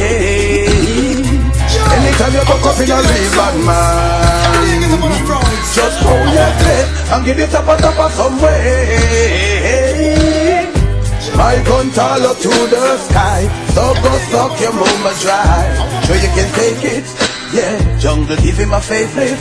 Anytime 1.93 2.33
you 2.33 2.45
buck 2.49 2.65
up 2.65 2.81
in 2.81 2.89
a 2.89 2.97
real 3.05 3.31
bad 3.37 3.57
man. 3.69 4.81
Just 5.77 5.99
hold 6.01 6.29
your 6.33 6.53
head 6.65 6.87
And 7.13 7.23
give 7.27 7.39
it 7.39 7.55
up 7.55 7.69
a 7.69 7.75
of 7.85 8.13
some 8.13 8.41
way. 8.41 9.45
My 11.37 11.57
gun 11.67 11.91
tall 11.91 12.25
up 12.31 12.37
to 12.39 12.49
the 12.49 12.97
sky. 12.97 13.43
So 13.75 13.93
go 14.01 14.13
suck 14.31 14.61
your 14.61 14.73
mama 14.73 15.13
dry 15.21 15.67
Sure 16.07 16.17
you 16.17 16.31
can 16.33 16.49
take 16.55 16.85
it 16.97 17.34
Yeah, 17.55 17.79
jungle 18.01 18.35
give 18.43 18.59
him 18.59 18.73
a 18.73 18.81
facelift 18.83 19.39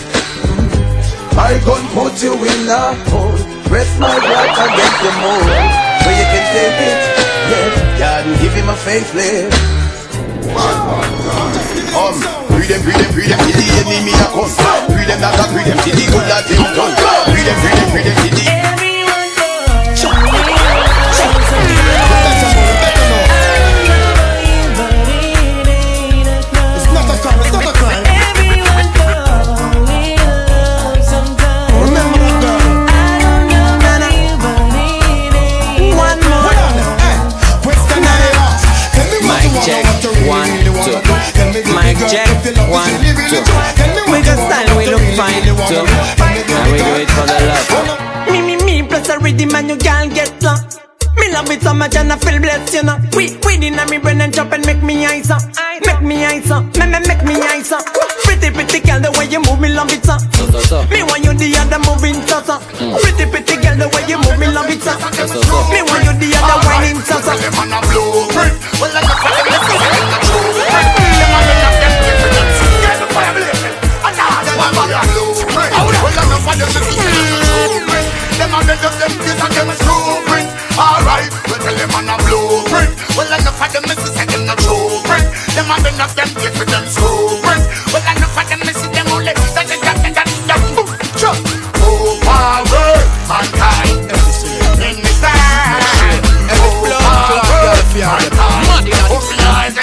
My 1.34 1.58
gun 1.65 1.82
put 1.97 2.21
you 2.21 2.38
in 2.38 2.69
a 2.69 2.93
hole. 3.10 3.34
Press 3.65 3.89
my 3.97 4.13
right 4.13 4.54
against 4.54 4.99
the 5.02 5.12
moon 5.17 5.49
So 6.06 6.10
you 6.13 6.26
can 6.30 6.45
take 6.54 6.78
it? 6.93 7.02
Yeah, 7.49 7.97
God 7.97 8.23
give 8.38 8.54
him 8.54 8.69
a 8.69 8.78
facelift 8.78 9.58
Um, 11.97 12.13
breathe 12.54 12.69
them, 12.69 12.82
breathe 12.86 13.02
them, 13.02 13.12
breathe 13.17 13.30
them 13.34 13.39
till 13.49 13.58
the 13.58 13.65
enemy 13.82 14.13
a 14.13 14.28
come. 14.30 14.93
Breathe 14.93 15.10
them, 15.10 15.19
not 15.19 15.34
a 15.34 15.49
breathe 15.49 15.65
them 15.65 15.78
till 15.82 15.95
the 15.97 16.06
good 16.06 16.26
that 16.30 16.45
him 16.45 16.62
done 16.78 16.93
Breathe 17.34 17.49
them, 17.49 17.58
breathe 17.65 17.78
them, 17.82 17.89
breathe 17.97 18.06
them 18.06 18.17
till 18.30 18.36
the 18.38 18.62
me, 43.33 43.41
one, 43.41 43.41
really, 43.41 43.41
really 43.41 43.41
two. 43.41 43.45
do. 43.45 43.53
Tell 43.73 43.89
me 43.93 44.01
We 44.13 44.17
got 44.21 44.37
style, 44.45 44.69
we 44.77 44.83
look 44.93 45.05
fine, 45.17 45.41
really 45.41 45.57
too. 45.65 45.81
do. 45.81 45.85
Tell 45.85 45.85
me, 45.85 45.97
Now 46.53 46.65
we 46.65 46.77
baby 46.77 46.85
do 46.85 46.93
it 47.01 47.09
for 47.09 47.25
the 47.25 47.37
love. 47.49 48.29
Me, 48.29 48.37
me, 48.41 48.55
me, 48.63 48.75
plus 48.87 49.09
a 49.09 49.19
rhythm 49.19 49.55
and 49.55 49.69
you 49.69 49.77
can't 49.77 50.13
get 50.13 50.31
lost. 50.43 50.79
Me 51.17 51.31
love 51.31 51.49
it 51.49 51.61
so 51.61 51.73
much 51.73 51.95
and 51.95 52.11
I 52.11 52.17
feel 52.17 52.39
blessed, 52.41 52.73
you 52.73 52.83
know. 52.83 52.97
We, 53.15 53.37
we 53.45 53.53
in 53.61 53.77
me 53.89 53.97
brain 53.97 54.21
and 54.21 54.33
chop 54.33 54.51
and 54.51 54.65
make 54.65 54.81
me 54.81 55.05
eyes 55.05 55.29
up. 55.29 55.41
Make 55.85 56.01
me 56.01 56.25
eyes 56.25 56.49
up, 56.49 56.63
me, 56.77 56.85
me, 56.89 56.99
make 57.05 57.23
me 57.23 57.35
eyes 57.37 57.71
up. 57.71 57.85
Pretty, 58.25 58.49
pretty 58.49 58.79
girl, 58.81 58.99
the 58.99 59.11
way 59.17 59.29
you 59.29 59.39
move 59.45 59.59
me 59.61 59.69
love 59.69 59.91
it, 59.93 60.01
so. 60.03 60.17
Me 60.89 61.03
want 61.03 61.21
you 61.23 61.33
the 61.37 61.53
other 61.61 61.77
moving, 61.85 62.17
so, 62.25 62.41
so. 62.41 62.57
Mm. 62.81 62.97
Pretty, 63.01 63.25
pretty 63.29 63.55
girl, 63.61 63.77
the 63.77 63.87
way 63.93 64.03
you 64.09 64.17
move 64.25 64.37
me 64.41 64.47
love 64.49 64.69
it, 64.73 64.81
so. 64.81 64.93
Me 65.69 65.85
want 65.85 66.01
you 66.07 66.13
the 66.17 66.29
other 66.33 66.57
whining, 66.65 66.97
so, 67.05 67.21
so. 67.21 67.33
Them 67.37 67.53
on 67.61 67.73
a 67.77 67.79
blueprint 67.93 68.57
Well, 68.81 68.89
like 68.97 69.12
enough 83.53 83.67
of 83.67 83.73
them 83.73 83.85
is 83.85 84.09
in 84.33 84.45
the 84.49 84.55
blueprint 84.65 85.29
Them 85.53 85.69
the 85.69 85.91
left, 85.97 86.15
them 86.17 86.29
different 86.41 86.71
them 86.73 86.85
blueprint 86.97 87.63
Well, 87.93 88.01
enough 88.01 88.37
of 88.37 88.49
them 88.49 88.61
is 88.65 88.81
in 88.81 88.91
them 88.91 89.07
only 89.13 89.33
That 89.53 89.69
is 89.69 89.81
that, 89.81 89.97
that, 90.01 90.15
that, 90.17 90.59
chop 91.21 91.37
Oh, 91.85 92.17
power, 92.25 92.97
mankind 93.29 94.09
In 94.81 94.97
the 95.01 95.11
side 95.21 96.25
Oh, 96.49 96.81
power, 96.89 97.53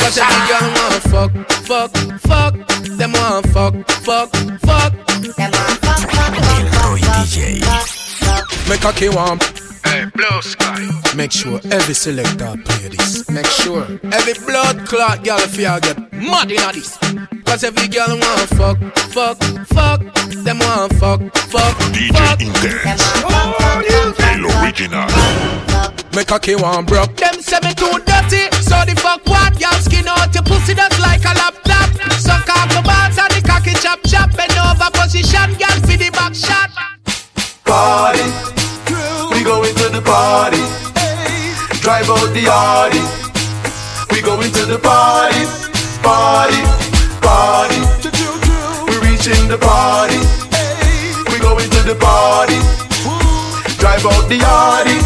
Cause 0.01 0.19
every 0.19 0.43
girl 0.51 0.67
wanna 0.75 1.01
fuck, 1.01 1.33
fuck, 1.65 1.93
fuck. 2.21 2.55
Them 2.99 3.13
wanna 3.13 3.47
fuck, 3.49 3.75
fuck, 4.03 4.31
fuck. 4.61 4.93
Make 8.69 8.85
a 8.85 8.93
key 8.93 9.09
warm. 9.09 9.39
Hey, 9.85 10.05
blue 10.15 10.43
sky. 10.43 11.00
Make 11.17 11.33
sure 11.33 11.61
every 11.73 11.95
selector 11.95 12.55
play 12.65 12.89
this. 12.89 13.29
Make 13.29 13.47
sure 13.47 13.83
every 14.13 14.35
blood 14.47 14.87
clot 14.87 15.25
girl 15.25 15.39
if 15.41 15.57
you 15.57 15.65
get 15.81 16.13
mad 16.13 16.51
in 16.51 16.57
this. 16.73 16.97
Cause 17.45 17.65
every 17.65 17.89
girl 17.89 18.09
wanna 18.09 18.47
fuck, 18.55 18.79
fuck, 19.11 19.37
fuck. 19.75 20.01
Them 20.45 20.59
wanna 20.61 20.89
fuck, 20.95 21.21
fuck, 21.51 21.77
DJ 21.93 22.15
fuck. 22.15 22.41
Intense. 22.41 23.03
El 24.23 24.47
original. 24.63 25.09
Make 26.15 26.31
a 26.31 26.39
key 26.39 26.55
warm, 26.55 26.87
bro. 26.87 27.05
Them 27.07 27.41
say 27.43 27.59
me 27.65 27.75
too 27.75 27.91
dirty, 28.07 28.47
so 28.63 28.79
the 28.87 28.95
fuck 28.97 29.27
what? 29.27 29.61
Y'all 29.61 29.73
skin 29.83 30.07
out 30.07 30.33
your 30.33 30.45
pussy 30.45 30.75
just 30.75 31.01
like 31.01 31.25
a 31.25 31.35
laptop. 31.35 31.91
Suck 32.23 32.49
off 32.49 32.69
the 32.71 32.83
balls 32.87 33.19
and 33.19 33.31
the 33.35 33.43
cocky 33.45 33.75
chop 33.83 33.99
chop. 34.07 34.31
Bend 34.37 34.53
over 34.57 34.91
position, 34.95 35.59
girl 35.59 35.77
for 35.83 35.97
the 35.99 36.11
back 36.13 36.35
shot. 36.35 36.71
party. 37.65 38.23
We 39.35 39.45
going 39.45 39.75
to 39.75 39.89
the 39.89 40.03
party. 40.03 40.70
Drive 41.91 42.09
out 42.09 42.31
the 42.33 42.47
Audi. 42.47 43.03
We 44.15 44.23
going 44.23 44.53
to 44.53 44.65
the 44.65 44.79
party, 44.79 45.43
party, 46.07 46.63
party. 47.19 47.83
We 48.87 48.95
reaching 49.11 49.49
the 49.51 49.59
party. 49.59 50.23
We 51.35 51.41
going 51.41 51.69
to 51.69 51.83
the 51.83 51.99
party. 51.99 52.63
Drive 53.83 54.07
out 54.07 54.23
the 54.31 54.39
Audi. 54.39 55.03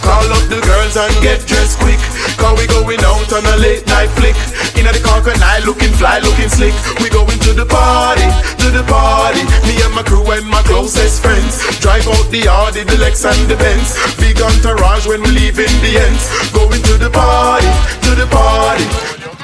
Call 0.00 0.24
up 0.32 0.48
the 0.48 0.64
girls 0.64 0.96
and 0.96 1.12
get 1.22 1.46
dressed 1.46 1.78
quick. 1.78 1.95
Cause 2.36 2.56
we 2.58 2.66
going 2.66 3.00
out 3.00 3.30
on 3.32 3.44
a 3.44 3.56
late 3.56 3.86
night 3.86 4.10
flick. 4.16 4.36
Inna 4.76 4.92
the 4.92 5.00
crocodile 5.00 5.62
looking 5.64 5.92
fly, 5.96 6.18
looking 6.20 6.48
slick. 6.48 6.74
We 7.00 7.08
going 7.08 7.38
to 7.48 7.52
the 7.52 7.66
party, 7.66 8.28
to 8.62 8.68
the 8.70 8.84
party. 8.84 9.42
Me 9.66 9.80
and 9.82 9.94
my 9.94 10.02
crew 10.02 10.24
and 10.30 10.46
my 10.46 10.62
closest 10.62 11.22
friends. 11.22 11.60
Drive 11.80 12.06
out 12.08 12.28
the 12.30 12.48
Audi, 12.48 12.84
the 12.84 12.98
Lex 12.98 13.24
and 13.24 13.48
the 13.48 13.56
Benz. 13.56 13.96
Big 14.16 14.40
entourage 14.40 15.06
when 15.06 15.22
we 15.22 15.30
leave 15.32 15.58
in 15.58 15.72
the 15.80 15.98
ends. 15.98 16.24
Going 16.52 16.82
to 16.82 16.94
the 16.98 17.10
party, 17.10 17.70
to 18.04 18.10
the 18.14 18.26
party. 18.30 19.35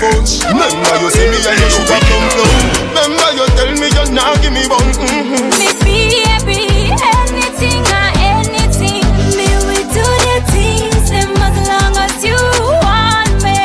Remember 0.00 0.96
you 1.04 1.10
see 1.10 1.28
me 1.28 1.36
and 1.36 1.60
you 1.60 1.68
sugar 1.68 2.00
plum 2.00 2.24
plum 2.32 2.48
Remember 2.96 3.28
you 3.36 3.44
tell 3.52 3.72
me 3.76 3.88
you 3.92 4.04
not 4.16 4.40
give 4.40 4.52
me 4.52 4.64
bun 4.66 4.80
mm-hmm. 4.88 5.52
Me 5.60 5.68
baby, 5.84 6.88
anything 6.96 7.84
or 7.92 8.08
anything, 8.16 9.04
me 9.36 9.44
will 9.68 9.84
do 9.92 10.00
the 10.00 10.36
things 10.48 11.10
them 11.12 11.36
as 11.36 11.56
long 11.68 11.92
as 12.00 12.24
you 12.24 12.40
want 12.80 13.36
me. 13.44 13.60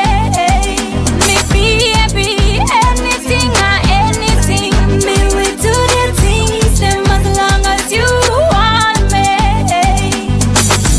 Me 1.23 1.39
baby, 1.47 2.59
anything 2.59 3.47
or 3.47 3.77
anything, 3.87 4.75
me 5.07 5.15
will 5.31 5.55
do 5.63 5.75
the 5.95 6.11
things 6.19 6.79
them 6.83 7.07
as 7.07 7.23
long 7.39 7.63
as 7.71 7.87
you 7.89 8.03
want 8.51 8.99
me. 9.15 9.31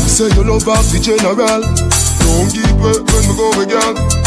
Say 0.09 0.25
you 0.33 0.43
love 0.43 0.67
off 0.67 0.89
the 0.89 0.97
general 0.99 1.61
Don't 2.17 2.49
give 2.49 2.73
way 2.81 2.97
when 2.97 3.21
we 3.29 3.33
go 3.37 3.47
with 3.55 4.18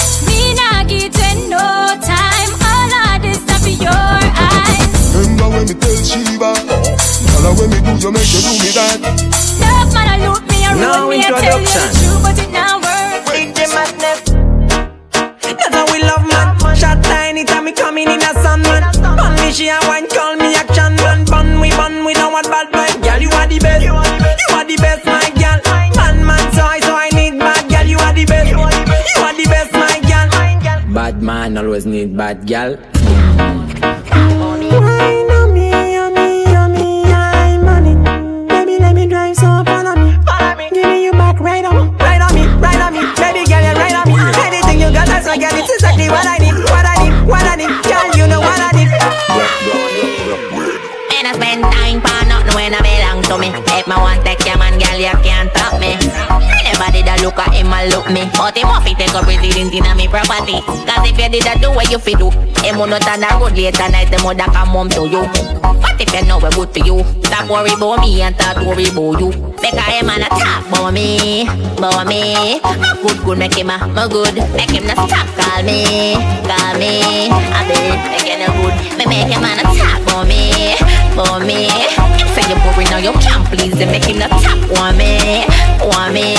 no 1.53 1.61
time, 2.01 2.53
all 2.65 2.93
of 3.05 3.23
this 3.23 3.39
stuff 3.45 3.65
in 3.69 3.79
your 3.85 3.93
eyes. 3.93 4.91
Remember 5.15 5.49
when 5.53 5.65
me 5.69 5.75
tell 5.77 5.97
Shiva 6.01 6.51
Tell 6.57 7.45
her 7.45 7.53
when 7.59 7.69
me 7.71 7.79
do 7.85 7.93
you 8.01 8.11
make 8.13 8.31
you 8.33 8.41
do 8.43 8.53
me 8.63 8.71
that 8.77 8.99
Love 9.61 9.91
man, 9.95 10.09
I 10.09 10.17
look 10.27 10.43
me 10.49 10.59
around 10.65 10.81
Now 10.81 11.09
me, 11.09 11.21
I 11.21 11.29
tell 11.29 11.39
you 11.39 11.45
the 11.45 11.61
introduction. 11.61 11.89
truth, 12.01 12.21
but 12.25 12.39
it 12.41 12.51
now 12.51 12.81
work. 12.81 13.25
DJ 13.33 13.69
Madness. 13.77 14.21
That's 15.43 15.75
how 15.77 15.85
we 15.93 15.99
love 16.03 16.25
man. 16.27 16.49
Shot 16.77 16.99
tiny 17.05 17.45
time 17.45 17.65
me 17.67 17.73
coming 17.73 18.09
in 18.09 18.21
a 18.23 18.33
sun 18.43 18.63
man. 18.63 18.83
Bun 19.17 19.35
me 19.37 19.53
she 19.53 19.69
a 19.69 19.79
wine 19.87 20.09
call 20.09 20.35
me 20.37 20.55
action 20.57 20.97
man. 21.05 21.25
Bun 21.27 21.61
we 21.61 21.71
bun 21.71 22.05
we 22.05 22.15
don't 22.15 22.33
want 22.33 22.49
bad 22.49 22.73
vibe. 22.73 23.03
Girl 23.05 23.21
you 23.21 23.31
are 23.31 23.47
the 23.47 23.59
best. 23.61 24.12
Me. 38.95 39.09
Drive 39.09 39.37
so 39.37 39.65
far. 39.65 39.85
Follow 40.25 40.57
me. 40.57 40.71
Give 40.71 40.87
me 40.89 41.05
you 41.05 41.13
back 41.13 41.41
right 41.41 41.63
now. 41.63 41.91
Right 41.99 42.21
on 42.23 42.35
me, 42.35 42.47
right 42.63 42.81
on 42.81 42.93
me. 42.93 43.01
Baby, 43.19 43.45
gallery, 43.45 43.75
right 43.75 43.95
on 43.95 44.09
me. 44.09 44.15
Anything 44.47 44.81
you 44.81 44.93
got, 44.93 45.07
that's 45.07 45.27
my 45.27 45.37
girl. 45.37 45.51
It's 45.53 45.73
exactly 45.73 46.09
what 46.09 46.27
I 46.27 46.39
need, 46.39 46.55
what 46.55 46.87
I 46.87 46.97
need, 47.03 47.15
what 47.29 47.45
I 47.45 47.57
need. 47.57 47.73
Girl, 47.85 48.17
you 48.17 48.27
know 48.27 48.41
what 48.41 48.61
I 48.61 48.71
need. 48.73 48.89
And 51.13 51.27
I 51.29 51.33
spend 51.35 51.63
time 51.63 52.01
when 52.55 52.75
I 52.75 52.81
belong 52.81 53.23
to 53.29 53.39
me. 53.39 53.49
If 53.77 53.89
I 53.89 53.99
want 53.99 54.25
take 54.25 54.45
your 54.47 54.57
man, 54.59 54.79
girl, 54.79 54.99
you 54.99 55.13
can't 55.23 55.51
stop 55.51 55.81
me. 55.81 56.52
Anybody 56.73 57.05
that 57.05 57.21
look 57.21 57.37
at 57.37 57.53
him, 57.53 57.69
I 57.69 57.85
look 57.93 58.09
me. 58.09 58.25
But 58.33 58.57
him 58.57 58.73
off, 58.73 58.89
he 58.89 58.97
take 58.97 59.13
up 59.13 59.29
resident 59.29 59.77
in 59.77 59.85
me 59.93 60.09
property. 60.09 60.57
Cause 60.65 61.05
if 61.05 61.21
you 61.21 61.29
did 61.29 61.45
that, 61.45 61.61
do 61.61 61.69
what 61.69 61.93
you 61.93 62.01
fit 62.01 62.17
do. 62.17 62.33
Him 62.65 62.81
will 62.81 62.89
not 62.89 63.05
turn 63.05 63.21
a 63.21 63.29
road 63.37 63.53
later 63.53 63.93
night, 63.93 64.09
them 64.09 64.25
would 64.25 64.41
come 64.41 64.73
home 64.73 64.89
to 64.97 65.05
you. 65.05 65.21
What 65.61 66.01
if 66.01 66.09
you 66.09 66.25
know 66.25 66.41
we 66.41 66.49
good 66.57 66.73
for 66.73 66.81
you? 66.81 67.05
Stop 67.29 67.53
worry 67.53 67.77
about 67.77 68.01
me 68.01 68.25
and 68.25 68.33
start 68.41 68.65
worry 68.65 68.89
about 68.89 69.21
you. 69.21 69.29
Because 69.61 69.85
him 69.93 70.09
man 70.09 70.25
a 70.25 70.33
talk 70.33 70.65
about 70.65 70.97
me, 70.97 71.45
about 71.77 72.09
me. 72.09 72.65
My 72.65 72.97
good, 73.05 73.21
good, 73.21 73.37
make 73.37 73.53
him 73.53 73.69
a, 73.69 73.77
my 73.93 74.09
good. 74.09 74.33
Make 74.57 74.73
him 74.73 74.89
not 74.89 74.97
stop, 75.05 75.29
call 75.37 75.61
me, 75.61 76.17
call 76.49 76.73
me. 76.81 77.29
I 77.29 77.69
be 77.69 77.77
making 78.17 78.41
a 78.41 78.49
good. 78.49 78.73
Me 78.97 79.05
make 79.05 79.29
him 79.29 79.45
man 79.45 79.61
a 79.61 79.65
talk 79.77 80.01
about 80.09 80.25
me, 80.25 80.73
about 81.13 81.45
me. 81.45 82.02
Say 82.33 82.49
you're 82.49 82.59
boring 82.65 82.89
now, 82.89 82.97
you 82.97 83.13
can't 83.21 83.45
please 83.45 83.77
him. 83.77 83.91
Make 83.93 84.05
him 84.05 84.19
not 84.19 84.31
talk 84.41 84.57
want 84.73 84.97
me, 84.97 85.45
want 85.85 86.15
me. 86.15 86.33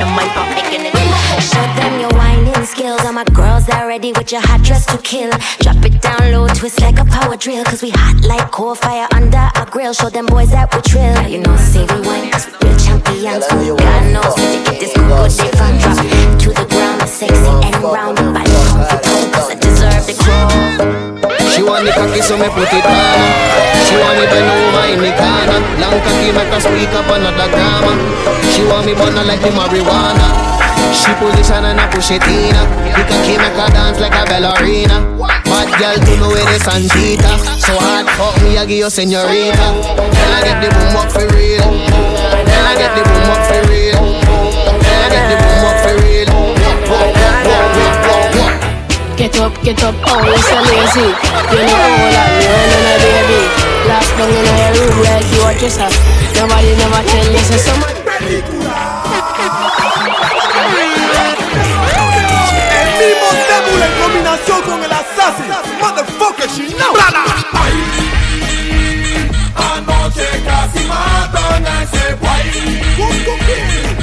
No 0.00 0.08
man 0.16 0.28
for 0.32 0.46
making 0.56 0.88
it. 0.88 0.96
Show 1.44 1.60
them 1.76 2.00
your 2.00 2.08
whining 2.16 2.64
skills. 2.64 3.04
All 3.04 3.12
my 3.12 3.24
girls 3.24 3.68
are 3.68 3.86
ready 3.86 4.12
with 4.12 4.32
your 4.32 4.40
hot 4.40 4.62
dress 4.62 4.86
to 4.86 4.96
kill. 4.98 5.30
Drop 5.60 5.84
it 5.84 6.00
down 6.00 6.32
low, 6.32 6.48
twist 6.48 6.80
like 6.80 6.98
a 6.98 7.04
power 7.04 7.36
drill. 7.36 7.62
Cause 7.64 7.82
we 7.82 7.90
hot 7.90 8.24
like 8.24 8.50
coal 8.52 8.74
fire 8.74 9.06
under 9.12 9.50
our 9.54 9.66
grill. 9.66 9.92
Show 9.92 10.08
them 10.08 10.24
boys 10.26 10.50
that 10.50 10.74
we 10.74 10.80
trill. 10.80 11.28
You 11.28 11.40
know, 11.40 11.56
say 11.56 11.84
we 11.92 12.00
wine 12.08 12.30
cause 12.30 12.46
we 12.46 12.68
real 12.68 12.78
champions. 12.78 13.44
God 13.46 14.02
knows 14.12 14.34
we 14.40 14.48
to 14.56 14.60
get 14.64 14.80
this 14.80 14.94
good, 14.96 15.08
good 15.12 15.30
they 15.30 15.50
from 15.58 15.76
drop 15.76 16.00
to 16.40 16.48
the 16.56 16.66
ground. 16.72 17.02
Sexy 17.06 17.52
and 17.68 17.84
round. 17.84 18.16
Body 18.16 18.48
pound 18.48 18.88
for 18.88 19.00
pound 19.04 19.32
cause 19.34 19.50
I 19.50 19.54
deserve 19.60 20.06
the 20.06 20.14
crown. 20.24 20.43
So 22.24 22.40
me 22.40 22.48
put 22.48 22.72
it 22.72 22.84
on. 22.88 23.20
She 23.84 24.00
want 24.00 24.16
me 24.16 24.24
bend 24.24 24.48
over 24.48 24.84
in 24.88 25.00
the 25.04 25.12
corner. 25.12 25.60
Long 25.76 26.00
cocky 26.00 26.32
make 26.32 26.48
her 26.48 26.60
speak 26.60 26.88
up 26.96 27.04
another 27.12 27.48
grammar 27.52 27.96
She 28.48 28.64
want 28.64 28.88
me 28.88 28.96
burn 28.96 29.12
like 29.28 29.44
the 29.44 29.52
marijuana. 29.52 30.24
She 30.96 31.12
position 31.20 31.68
and 31.68 31.76
I 31.76 31.84
push 31.92 32.10
it 32.16 32.24
in. 32.24 32.56
The 32.96 33.02
cocky 33.04 33.36
make 33.36 33.58
her 33.60 33.68
dance 33.76 34.00
like 34.00 34.16
a 34.16 34.24
ballerina. 34.24 35.04
Bad 35.44 35.68
girl 35.76 35.96
to 36.00 36.12
know 36.16 36.32
where 36.32 36.48
the 36.48 36.58
Santita 36.64 37.32
So 37.60 37.76
hard 37.76 38.08
fuck 38.16 38.40
me 38.40 38.56
I 38.56 38.64
give 38.64 38.80
you 38.80 38.88
senorita. 38.88 39.68
Then 40.08 40.30
I 40.32 40.40
get 40.48 40.58
the 40.64 40.72
boom 40.72 40.96
up 40.96 41.12
for 41.12 41.28
real. 41.36 41.60
Then 41.60 42.64
I 42.64 42.74
get 42.80 42.92
the 42.96 43.04
boom 43.04 43.28
up 43.28 43.42
for 43.44 43.60
real. 43.68 44.00
Then 44.00 44.98
I 45.04 45.08
get 45.12 45.24
the 45.28 45.36
boom 45.36 45.62
up 45.68 45.73
Get 49.16 49.38
up, 49.38 49.54
get 49.62 49.80
up, 49.84 49.94
oh, 50.10 50.20
lazy. 50.26 51.06
You 51.54 51.62
know 51.62 51.78
all 51.78 52.02
you 52.42 52.50
ain't 52.50 52.74
on 52.74 52.82
a 52.82 52.98
baby. 52.98 53.40
Last 53.86 54.10
down 54.18 54.26
in 54.26 54.42
your 54.42 54.74
room 54.74 55.06
like 55.06 55.30
you 55.30 55.38
a 55.46 55.54
dresser. 55.54 55.86
Nobody 56.34 56.74
never 56.74 56.98
tell 57.06 57.28
you 57.30 57.38
so 57.46 57.56
someone. 57.62 57.94
El 62.74 62.90
mismo 62.98 63.28
Débula 63.46 63.86
en 63.86 63.94
combinación 64.02 64.60
con 64.62 64.82
el 64.82 64.90
Assassin. 64.90 65.46
Motherfucker, 65.80 66.48
she 66.50 66.74
know. 66.74 66.92
Anoche 69.54 70.26
casi 70.44 70.82
matan 70.88 71.66
a 71.66 71.82
ese 71.84 72.14
guay 72.20 72.50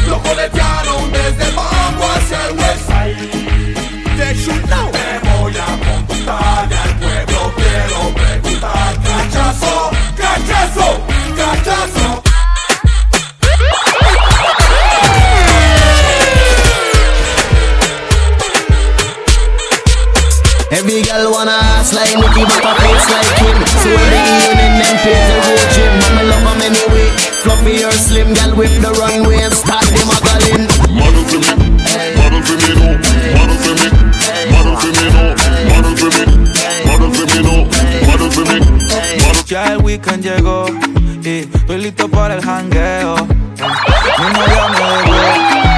Lo 0.08 0.21
coletearon 0.24 1.12
desde 1.12 1.43
el 1.50 1.56
Bambo 1.56 2.06
hacia 2.15 2.47
el 2.47 2.61
ass 21.78 21.94
like 21.94 22.14
Nicky 22.16 22.44
but 22.46 22.66
a 22.66 22.74
face 22.82 23.08
like 23.12 23.32
him 23.40 23.58
So 23.84 23.90
every 23.92 24.22
evening 24.44 24.74
them 24.80 24.96
pay 25.04 25.20
the 25.30 25.38
road 25.46 25.66
gym 25.74 25.94
Mama 26.02 26.24
love 26.32 26.46
them 26.46 26.62
anyway 26.68 27.08
oh, 27.08 27.42
Fluffy 27.44 27.84
or 27.84 27.92
slim 27.92 28.34
girl 28.34 28.52
whip 28.58 28.74
the 28.84 28.92
runway 29.00 29.42
and 29.42 29.54
start 29.54 29.86
the 29.96 30.04
muggling 30.10 30.66
Model 31.00 31.24
for 31.30 31.42
me, 31.48 31.56
model 32.18 32.42
for 32.48 32.58
me, 32.60 32.72
no. 32.78 32.88
Model 33.38 33.58
for 33.64 33.74
me, 33.80 33.88
model 34.54 34.76
for 34.82 34.92
me, 34.92 35.06
no. 35.16 35.24
Model 35.72 35.96
for 36.00 36.12
me, 36.12 36.26
model 36.88 37.12
for 37.16 37.26
me, 37.32 37.40
no. 37.46 37.56
Model 38.08 38.30
for 38.36 38.46
me, 38.46 38.58
model 38.60 39.46
Ya 39.52 39.74
el 39.74 39.80
weekend 39.80 40.24
llegó 40.24 40.66
y 41.24 41.40
estoy 41.54 41.78
listo 41.82 42.08
para 42.10 42.36
el 42.36 42.42
jangueo. 42.42 43.16
Mi 43.28 44.26
novia 44.34 44.68
me 44.70 44.80
dejó 44.80 45.71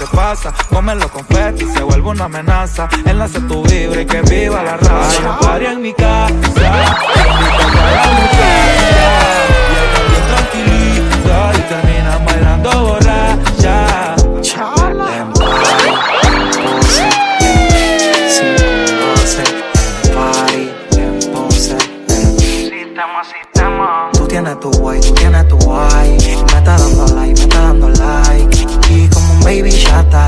se 0.00 0.16
pasa, 0.16 0.52
come 0.70 0.94
los 0.94 1.10
confetis, 1.10 1.70
se 1.74 1.82
vuelve 1.82 2.08
una 2.08 2.24
amenaza. 2.24 2.88
Enlace 3.04 3.38
tu 3.40 3.62
vibra 3.64 4.00
y 4.00 4.06
que 4.06 4.22
viva 4.22 4.62
la 4.62 4.78
raza. 4.78 5.30
Un 5.30 5.38
party 5.38 5.66
en 5.66 5.82
mi 5.82 5.92
casa, 5.92 6.30
para 6.54 8.04
muchacha. 8.16 9.10
Llega 9.72 10.00
bien 10.08 10.24
tranquilita 10.30 11.52
y 11.54 11.60
termina 11.68 12.18
bailando 12.24 12.70
borracha. 12.82 13.49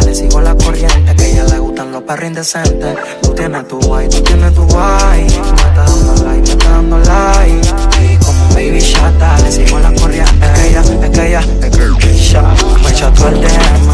Le 0.05 0.15
sigo 0.15 0.41
la 0.41 0.55
corriente. 0.55 1.15
Que 1.17 1.23
a 1.23 1.27
ella 1.27 1.45
le 1.45 1.59
gustan 1.59 1.93
los 1.93 2.03
perros 2.03 2.27
indecentes. 2.27 2.97
Tú 3.23 3.35
tienes 3.35 3.67
tu 3.69 3.81
guay, 3.81 4.09
tú 4.09 4.21
tienes 4.23 4.55
tu 4.55 4.63
guay. 4.65 5.23
Me 5.23 5.27
está 5.27 5.85
dando 5.85 6.25
like, 6.25 6.43
me 6.43 6.53
está 6.53 6.71
dando 6.71 6.99
like. 6.99 7.69
Y 8.03 8.17
como 8.19 8.49
baby 8.55 8.81
chata, 8.81 9.39
le 9.41 9.53
sigo 9.53 9.79
la 9.79 9.93
corriente. 9.95 10.47
Es 10.47 10.53
que 10.53 10.69
ella, 10.69 10.81
es 10.81 11.11
que 11.11 11.27
ella, 11.27 11.41
es 11.41 11.77
que 11.77 12.11
ella. 12.11 12.43
Me 12.83 12.91
echa 12.91 13.13
todo 13.13 13.29
el 13.29 13.41
DM, 13.41 13.92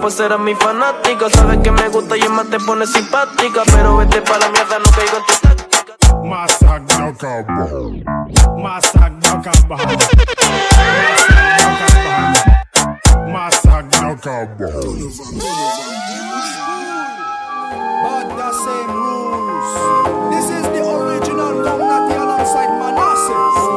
después 0.00 0.14
serás 0.14 0.40
mi 0.40 0.54
fanática. 0.54 1.28
Sabes 1.28 1.58
que 1.58 1.70
me 1.70 1.88
gusta 1.90 2.16
y 2.16 2.26
más 2.30 2.48
te 2.48 2.58
pone 2.58 2.86
simpática. 2.86 3.62
Pero 3.66 3.98
vete 3.98 4.22
pa' 4.22 4.38
la 4.38 4.48
mierda, 4.48 4.78
no 4.78 4.90
caigo 4.92 5.18
en 5.18 5.26
tu 5.26 5.34
táctica. 5.42 5.94
No 14.00 14.16
kabo. 14.16 14.80
But 18.02 18.26
the 18.40 18.50
same 18.64 18.92
rules. 18.96 19.70
This 20.30 20.46
is 20.50 20.64
the 20.72 20.82
original 20.82 21.52
Dominati 21.62 22.14
alongside 22.16 22.72
Manasseh. 22.80 23.69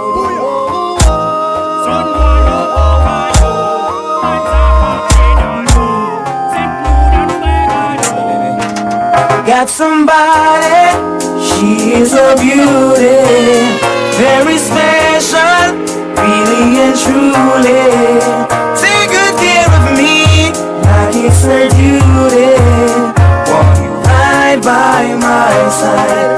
Got 9.63 9.69
somebody, 9.69 10.91
she 11.39 11.93
is 11.93 12.11
a 12.11 12.35
beauty, 12.35 13.23
very 14.19 14.57
special, 14.57 15.79
really 16.19 16.83
and 16.83 16.95
truly. 16.99 17.87
Take 18.75 19.07
good 19.07 19.35
care 19.39 19.71
of 19.71 19.95
me, 19.95 20.51
like 20.83 21.15
it's 21.15 21.45
her 21.45 21.69
duty. 21.79 22.59
Want 23.47 23.79
you 23.79 23.91
right 24.03 24.59
by 24.61 25.15
my 25.15 25.69
side, 25.69 26.32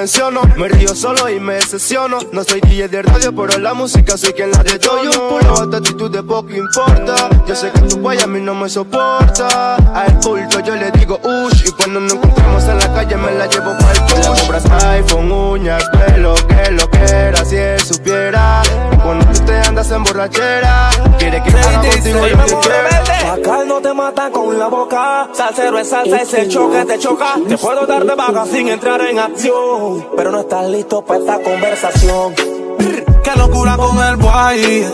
menciono. 0.00 0.40
Me 0.56 0.66
río 0.68 0.94
solo 0.94 1.28
y 1.28 1.38
me 1.38 1.54
decepciono 1.56 2.18
No 2.32 2.42
soy 2.42 2.60
DJ 2.62 2.88
de 2.88 3.02
radio 3.02 3.34
pero 3.34 3.58
la 3.58 3.74
música 3.74 4.16
soy 4.16 4.32
quien 4.32 4.50
la 4.50 4.62
detono 4.62 5.10
pulo 5.28 5.66
de 5.66 5.76
actitud 5.76 6.10
de 6.10 6.22
poco 6.22 6.50
importa. 6.54 7.28
Yo 7.46 7.54
sé 7.54 7.70
que 7.70 7.80
tu 7.82 7.98
guay 7.98 8.18
a 8.18 8.26
mí 8.26 8.40
no 8.40 8.54
me 8.54 8.68
soporta. 8.68 9.76
A 9.76 10.06
el 10.06 10.14
culto 10.14 10.60
yo 10.60 10.74
le 10.74 10.90
digo 10.92 11.20
ush 11.22 11.64
Y 11.66 11.72
cuando 11.72 12.00
nos 12.00 12.14
encontramos 12.14 12.64
en 12.64 12.78
la 12.78 12.94
calle 12.94 13.16
me 13.16 13.32
la 13.32 13.46
llevo 13.46 13.76
para 13.78 13.92
el 13.92 14.00
push 14.00 14.50
iPhone, 14.84 15.32
uñas, 15.32 15.84
pelo, 15.90 16.34
que 16.34 16.70
lo 16.70 16.90
que 16.90 16.98
era 16.98 17.42
él 17.50 17.79
supiera 17.94 18.62
Cuando 19.02 19.26
tú 19.26 19.44
te 19.44 19.56
andas 19.58 19.90
en 19.90 20.04
borrachera 20.04 20.90
Quiere 21.18 21.42
que 21.42 21.50
haga 21.50 21.90
contigo 21.90 22.26
lo 22.26 22.44
que 22.44 22.68
quiera 22.68 23.00
Acá 23.32 23.64
no 23.64 23.80
te 23.80 23.94
matan 23.94 24.32
con 24.32 24.58
la 24.58 24.66
boca. 24.66 25.28
Salsero 25.32 25.78
es 25.78 25.88
salsa, 25.88 26.16
ese 26.16 26.48
choque 26.48 26.84
te 26.84 26.98
choca. 26.98 27.36
Te 27.48 27.56
puedo 27.56 27.86
dar 27.86 28.04
de 28.04 28.16
baja 28.16 28.44
sin 28.44 28.68
entrar 28.68 29.00
en 29.02 29.20
acción. 29.20 30.08
Pero 30.16 30.32
no 30.32 30.40
estás 30.40 30.68
listo 30.68 31.00
para 31.02 31.20
esta 31.20 31.40
conversación. 31.40 32.34
Qué 32.34 33.30
locura 33.36 33.76
con 33.76 33.96
el 34.04 34.16
boy. 34.16 34.84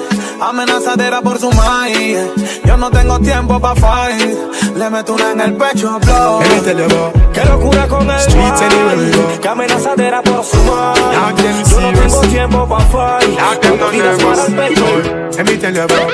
Amenazadera 0.40 1.22
por 1.22 1.38
su 1.38 1.50
maíz. 1.52 2.18
Yo 2.64 2.76
no 2.76 2.90
tengo 2.90 3.18
tiempo 3.20 3.58
pa' 3.58 3.74
fight. 3.74 4.36
Le 4.76 4.90
meto 4.90 5.14
una 5.14 5.32
en 5.32 5.40
el 5.40 5.54
pecho, 5.54 5.98
blow. 6.00 6.40
Qué 7.32 7.44
locura 7.44 7.88
con 7.88 8.10
el 8.10 8.20
Streets 8.20 8.60
anywhere 8.62 8.96
we 8.96 9.10
boy. 9.10 9.34
go. 9.34 9.40
Que 9.40 9.48
amenazadera 9.48 10.22
por 10.22 10.44
su 10.44 10.56
Knock 10.56 11.36
them 11.36 11.56
mind. 11.56 11.66
Yo 11.68 11.80
no 11.80 11.92
tengo 11.92 12.20
serious. 12.20 12.28
tiempo 12.32 12.68
pa' 12.68 12.80
fight. 12.80 13.38
Knock 13.38 13.60
them 13.60 13.78
Cuando 13.78 13.86
no 13.86 13.90
tiras 13.92 14.22
para 14.22 14.46
el 14.46 14.54
pecho. 14.54 14.86
Let 15.36 15.44
me 15.44 15.56
tell 15.56 15.74
you 15.74 15.82
about 15.82 16.12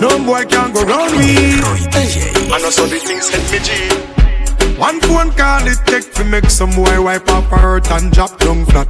No 0.00 0.18
boy 0.24 0.44
can 0.46 0.72
go 0.72 0.82
round 0.84 1.18
me. 1.18 1.58
I 2.50 2.58
know 2.60 2.70
so 2.70 2.86
the 2.86 2.98
things 2.98 3.28
hit 3.28 3.50
me 3.52 3.58
G. 3.58 4.78
One 4.78 5.00
phone 5.00 5.30
call 5.32 5.66
it 5.66 5.78
take 5.86 6.12
to 6.14 6.24
make 6.24 6.48
some 6.48 6.70
boy 6.70 7.02
wipe 7.02 7.28
up 7.30 7.44
her 7.50 7.58
hurt 7.58 7.90
and 7.90 8.12
drop 8.12 8.38
down 8.38 8.64
flat. 8.66 8.88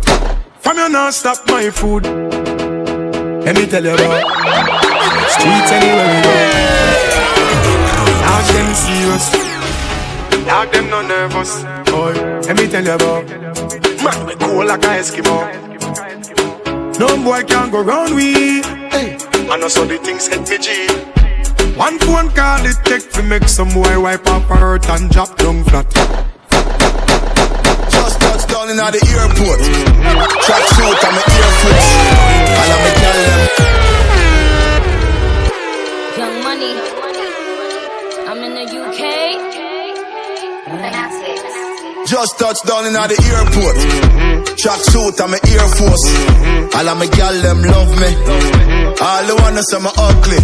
From 0.61 0.77
you 0.77 0.89
not 0.89 1.15
stop 1.15 1.39
my 1.47 1.71
food. 1.71 2.05
Let 2.05 3.57
me 3.57 3.67
tell 3.67 3.83
you 3.83 3.95
about 3.95 4.23
streets 5.35 5.71
anywhere 5.73 6.09
we 6.13 6.19
go. 6.27 6.35
Knock 8.25 8.45
them 8.53 8.75
serious. 8.75 9.27
Knock 10.47 10.73
them 10.73 10.91
no 10.91 11.03
nervous. 11.03 11.63
Boy, 11.91 12.13
let 12.47 12.57
me 12.57 12.69
tell 12.69 12.85
you 12.85 12.93
about 12.93 13.29
man 14.03 14.27
we 14.27 14.35
cool 14.37 14.67
like 14.67 14.85
a 14.85 14.99
Eskimo. 14.99 15.39
No 16.99 17.09
boy 17.25 17.43
can 17.45 17.71
go 17.71 17.83
round 17.83 18.15
we. 18.15 18.63
Hey. 18.91 19.17
I 19.51 19.57
know 19.57 19.69
so 19.69 19.85
the 19.85 19.99
things 19.99 20.27
hit 20.27 20.49
me 20.51 20.59
G. 20.59 20.87
One 21.79 21.99
phone 22.01 22.31
call 22.31 22.67
it 22.67 22.77
take 22.85 23.11
to 23.13 23.23
make 23.23 23.49
some 23.49 23.69
boy 23.71 24.01
wipe 24.01 24.27
up 24.27 24.43
hurt 24.43 24.89
and 24.91 25.11
drop 25.11 25.37
down 25.39 25.63
flat. 25.65 25.87
Just 28.09 28.21
touched 28.23 28.49
down 28.49 28.71
in 28.71 28.77
the 28.79 29.05
airport. 29.21 29.61
Track 30.41 30.65
suit 30.73 31.05
and 31.05 31.13
my 31.13 31.21
Air 31.29 31.53
Force. 31.61 31.89
And 32.57 32.73
I'm 32.73 32.85
a 32.89 32.93
girl. 33.05 33.21
Young 36.17 36.37
Money. 36.49 36.73
I'm 38.29 38.41
in 38.49 38.53
the 38.57 38.65
UK. 38.81 39.03
Just 42.07 42.33
touched 42.39 42.65
down 42.65 42.87
in 42.87 42.95
the 42.95 43.19
airport. 43.29 43.77
Track 44.57 44.81
suit 44.89 45.21
and 45.21 45.31
my 45.31 45.39
Air 45.45 45.69
Force. 45.77 46.05
All 46.77 46.89
of 46.89 46.97
my 46.97 47.07
gal 47.13 47.37
them 47.43 47.61
love 47.61 47.93
me. 48.01 48.11
All 49.05 49.25
the 49.29 49.35
wanna 49.37 49.63
say 49.69 49.81
me 49.81 49.91
ugly. 49.99 50.41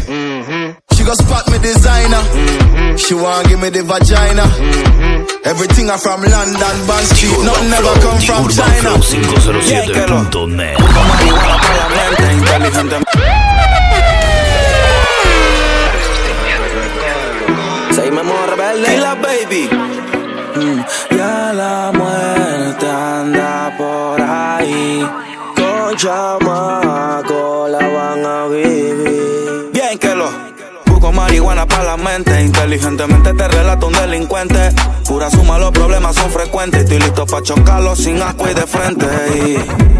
She 1.04 1.10
go 1.10 1.16
spot 1.16 1.44
me 1.52 1.58
designer. 1.58 2.96
She 2.96 3.12
want 3.12 3.46
give 3.48 3.60
me 3.60 3.68
the 3.68 3.82
vagina. 3.84 4.40
Everything 5.44 5.90
I 5.90 5.98
from 5.98 6.22
London, 6.22 6.86
Bond 6.88 7.04
Street. 7.12 7.44
Nothing 7.44 7.68
never 7.68 7.92
come 8.00 8.18
from 8.24 8.48
China. 8.48 8.96
UrbanFlow507.net. 8.96 10.78
marihuana 10.80 11.56
para 11.60 11.76
la 11.76 11.88
mente 11.92 12.24
inteligente. 12.32 12.96
Seguimos 17.94 18.50
rebelde 18.50 18.94
y 18.94 18.98
la 18.98 19.14
baby. 19.14 19.68
Mm, 20.56 20.80
Ya 21.16 21.52
la 21.52 21.92
muerte 21.92 22.86
anda 22.88 23.74
por 23.76 24.20
ahí. 24.22 25.06
Con 25.56 25.96
chamaco 25.96 26.83
marihuana 31.34 31.66
para 31.66 31.82
la 31.82 31.96
mente. 31.96 32.42
Inteligentemente 32.42 33.34
te 33.34 33.48
relato 33.48 33.88
un 33.88 33.92
delincuente. 33.92 34.70
Pura 35.04 35.28
suma, 35.30 35.58
los 35.58 35.72
problemas 35.72 36.14
son 36.14 36.30
frecuentes. 36.30 36.84
Estoy 36.84 37.00
listo 37.00 37.26
para 37.26 37.42
chocarlos 37.42 37.98
sin 37.98 38.22
asco 38.22 38.48
y 38.48 38.54
de 38.54 38.66
frente. 38.66 39.06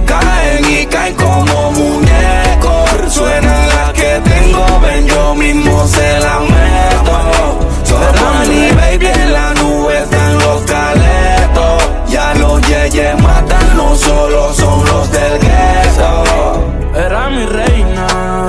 Caen 0.07 0.64
y 0.64 0.87
caen 0.87 1.14
como 1.16 1.73
muñecos. 1.73 3.12
Suena 3.12 3.66
la 3.66 3.92
que 3.92 4.20
tengo, 4.31 4.81
ven, 4.81 5.07
yo 5.09 5.35
mismo 5.35 5.87
se 5.88 6.20
la 6.20 6.38
meto. 6.38 7.59
Somos 7.85 8.49
y 8.49 8.75
baby 8.77 9.07
en 9.07 9.33
la 9.33 9.55
nube 9.55 9.99
están 9.99 10.38
los 10.38 10.62
caletos. 10.62 11.83
Ya 12.11 12.35
los 12.35 12.61
yeyes 12.62 13.20
matan, 13.20 13.77
no 13.77 13.97
solo 13.97 14.55
son 14.55 14.85
los 14.87 15.11
del 15.11 15.38
gueto. 15.40 16.70
Era 16.94 17.29
mi 17.29 17.44
reina, 17.47 18.49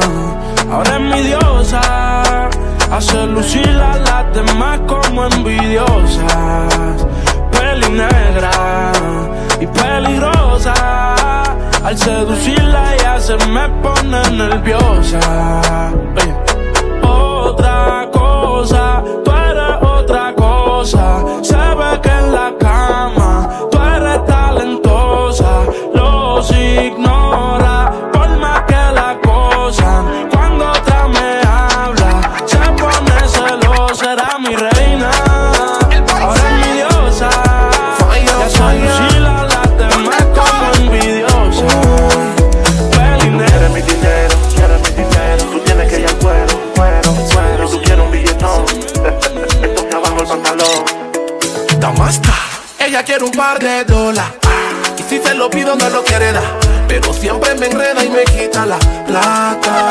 Hace 2.95 3.27
lucir 3.27 3.67
a 3.67 3.97
las 3.97 4.34
demás 4.34 4.79
como 4.88 5.25
envidiosas. 5.25 7.05
Peli 7.51 7.89
negra 7.89 8.93
y 9.60 9.67
peligrosa. 9.67 10.73
Al 11.84 11.97
seducirla 11.97 12.95
ya 12.95 13.19
se 13.19 13.36
me 13.47 13.67
pone 13.84 14.21
nerviosa. 14.31 15.19
Otra 17.03 18.08
cosa, 18.13 19.03
tú 19.25 19.31
eres 19.49 19.75
otra 19.81 20.34
cosa. 20.34 21.25
Se 21.41 21.58
ve 21.58 21.99
que 22.01 22.10
en 22.10 22.31
la 22.31 22.53
cama 22.58 23.49
tú 23.71 23.77
eres 23.77 24.25
talentosa. 24.25 25.51
Los 25.93 26.49
ignora 26.49 27.14
quiere 53.15 53.32
un 53.32 53.32
par 53.32 53.60
de 53.60 53.86
dólares. 53.86 54.34
Y 54.97 55.04
si 55.04 55.19
se 55.21 55.34
lo 55.36 55.49
pido, 55.49 55.75
no 55.75 55.89
lo 55.89 56.04
quiere 56.04 56.34
dar. 56.34 56.43
Pero 56.88 57.13
siempre 57.13 57.56
me 57.56 57.67
enreda 57.67 58.04
y 58.04 58.10
me 58.10 58.23
quita 58.25 58.65
la 58.65 58.78
plata. 58.78 59.89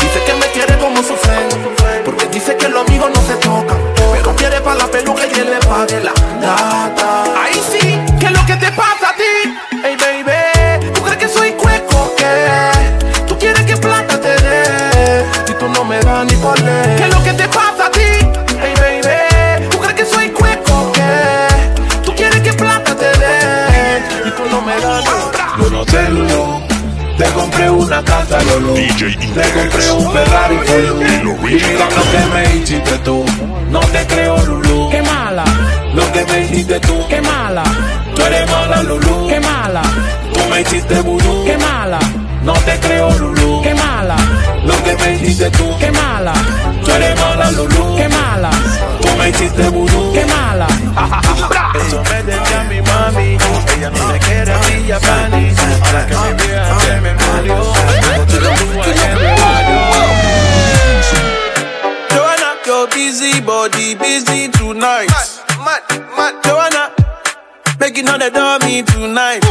Dice 0.00 0.22
que 0.24 0.34
me 0.34 0.46
quiere 0.52 0.78
como 0.78 0.98
su 0.98 1.16
friend. 1.16 2.04
Porque 2.04 2.26
dice 2.26 2.56
que 2.56 2.68
los 2.68 2.86
amigos 2.86 3.10
no 3.12 3.20
se 3.22 3.34
tocan. 3.36 3.76
Pero 4.12 4.36
quiere 4.36 4.60
para 4.60 4.76
la 4.76 4.86
peluca 4.86 5.22
y 5.26 5.40
él 5.40 5.50
le 5.50 5.66
pague 5.66 6.00
la 6.00 6.12
data. 6.40 7.24
Ahí 7.42 7.60
sí, 7.72 8.00
¿qué 8.20 8.26
es 8.26 8.32
lo 8.32 8.46
que 8.46 8.54
te 8.54 8.70
pasa 8.72 9.10
a 9.10 9.16
ti? 9.16 9.58
Hey 9.82 9.96
baby, 9.98 10.92
¿tú 10.92 11.02
crees 11.02 11.18
que 11.18 11.28
soy 11.28 11.52
cueco? 11.52 12.14
¿Qué? 12.16 13.26
¿Tú 13.26 13.36
quieres 13.36 13.62
que 13.62 13.76
plata 13.76 14.20
te 14.20 14.28
dé? 14.28 15.24
Y 15.48 15.52
tú 15.54 15.68
no 15.68 15.84
me 15.84 15.98
das 16.00 16.24
ni 16.26 16.36
por 16.36 16.58
ley. 16.60 16.93
Casa 28.54 28.60
Lulu, 28.60 28.74
te 28.74 29.52
compré 29.52 29.92
un 29.92 30.12
Ferrari 30.12 30.56
you. 30.56 31.48
Y 31.48 31.58
lo 31.58 31.88
que 32.10 32.34
me 32.34 32.56
hiciste 32.56 32.98
tú, 32.98 33.24
no 33.70 33.80
te 33.80 34.06
creo 34.06 34.36
Lulu. 34.46 34.90
Qué 34.90 35.02
mala, 35.02 35.44
Lo 35.94 36.12
que 36.12 36.24
me 36.24 36.40
hiciste 36.44 36.80
tú, 36.80 36.94
qué 37.08 37.20
mala, 37.20 37.62
tú 38.14 38.22
eres 38.22 38.50
mala 38.50 38.82
Lulu. 38.82 39.28
qué 39.28 39.40
mala, 39.40 39.82
Tú 40.32 40.40
me 40.50 40.60
hiciste 40.60 41.00
vudú, 41.02 41.44
qué 41.44 41.56
mala, 41.58 41.98
no 42.42 42.52
te 42.52 42.78
creo 42.80 43.10
Lulu. 43.18 43.62
qué 43.62 43.74
mala, 43.74 44.16
Lo 44.64 44.82
que 44.84 44.96
me 44.96 45.14
hiciste 45.14 45.50
tú, 45.50 45.64
qué 45.78 45.90
mala, 45.90 46.32
tú 46.84 46.90
eres 46.92 47.20
mala 47.20 47.50
Lulu. 47.52 47.96
qué 47.96 48.08
mala, 48.08 48.50
Tú 49.00 49.08
me 49.18 49.28
hiciste 49.30 49.68
vudú. 49.70 50.12
qué 50.12 50.24
mala. 50.26 50.66
Eso 51.86 52.02
me 52.10 52.22
decía 52.22 52.64
mi 52.68 52.80
mami. 52.82 53.38
Ella 53.76 53.90
no 53.90 54.06
me 54.08 54.18
quiere 54.20 54.52
a 54.52 54.58
mí, 54.58 54.86
ya 54.86 54.98
pani. 55.00 55.52
Ahora 55.84 56.06
que 56.06 56.14
me 56.16 56.32
vea, 56.46 56.80
se 56.80 57.00
me 57.00 57.14
murió. 57.14 57.72
Yo 58.16 58.26
te 58.26 58.40
lo 58.40 58.50
digo 58.50 58.82
a 58.82 58.86
everybody. 58.86 60.54
Joanna, 62.10 62.54
your 62.66 62.88
busy 62.88 63.40
body, 63.40 63.94
busy 63.96 64.48
tonight. 64.50 65.10
Mad, 65.64 65.82
mad, 66.16 66.34
Joanna, 66.44 66.90
making 67.80 68.08
all 68.08 68.18
the 68.18 68.30
dummy 68.30 68.82
tonight. 68.82 69.44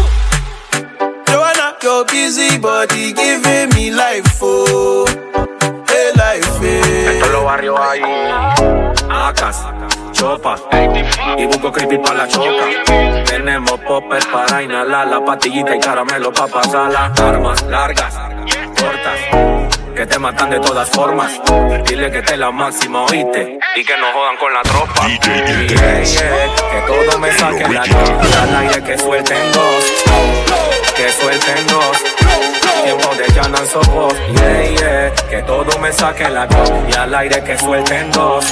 Joanna, 1.27 1.75
your 1.81 2.05
busy 2.05 2.57
body 2.57 3.11
giving 3.13 3.69
me 3.75 3.91
life, 3.91 4.39
oh, 4.41 5.05
hey 5.87 6.11
life, 6.15 6.61
eh. 6.63 6.81
hey. 6.83 7.17
Esto 7.17 7.29
lo 7.31 7.43
barrio 7.45 7.75
ahí. 7.81 8.01
Acas, 9.09 9.57
Y 11.37 11.45
busco 11.47 11.69
creepy 11.69 11.97
para 11.97 12.19
la 12.19 12.27
choca. 12.29 12.63
Tenemos 13.25 13.77
popper 13.81 14.23
para 14.31 14.63
inhalar 14.63 15.05
la 15.07 15.19
pastillita 15.25 15.75
y 15.75 15.79
caramelo 15.79 16.31
para 16.31 16.47
pasarla. 16.47 17.11
Armas 17.17 17.61
largas, 17.63 18.15
cortas. 18.79 19.19
Que 19.93 20.05
te 20.05 20.17
matan 20.19 20.49
de 20.49 20.61
todas 20.61 20.89
formas. 20.89 21.41
Dile 21.85 22.09
que 22.09 22.21
te 22.21 22.37
la 22.37 22.51
máxima, 22.51 23.03
oíste. 23.03 23.59
Y 23.75 23.83
que 23.83 23.97
no 23.97 24.13
jodan 24.13 24.37
con 24.37 24.53
la 24.53 24.61
tropa. 24.61 25.07
Yeah, 25.07 26.03
yeah, 26.03 26.55
que 26.71 26.81
todo 26.87 27.19
me 27.19 27.31
saque 27.33 27.67
la 27.67 27.83
tropa. 27.83 28.43
Al 28.43 28.55
aire 28.55 28.81
que 28.81 28.97
suelten 28.97 29.51
dos. 29.51 29.83
Que 30.95 31.11
suelten 31.11 31.67
dos. 31.67 31.97
Tiempo 32.85 33.15
de 33.15 33.27
llanan 33.33 33.67
sopos. 33.67 34.13
Yeah, 34.35 34.69
yeah, 34.69 35.13
que 35.29 35.43
todo 35.43 35.77
me 35.79 35.91
saque 35.91 36.29
la 36.29 36.47
tropa. 36.47 36.75
Y 36.89 36.93
al 36.93 37.13
aire 37.13 37.43
que 37.43 37.57
suelten 37.57 38.09
dos. 38.11 38.45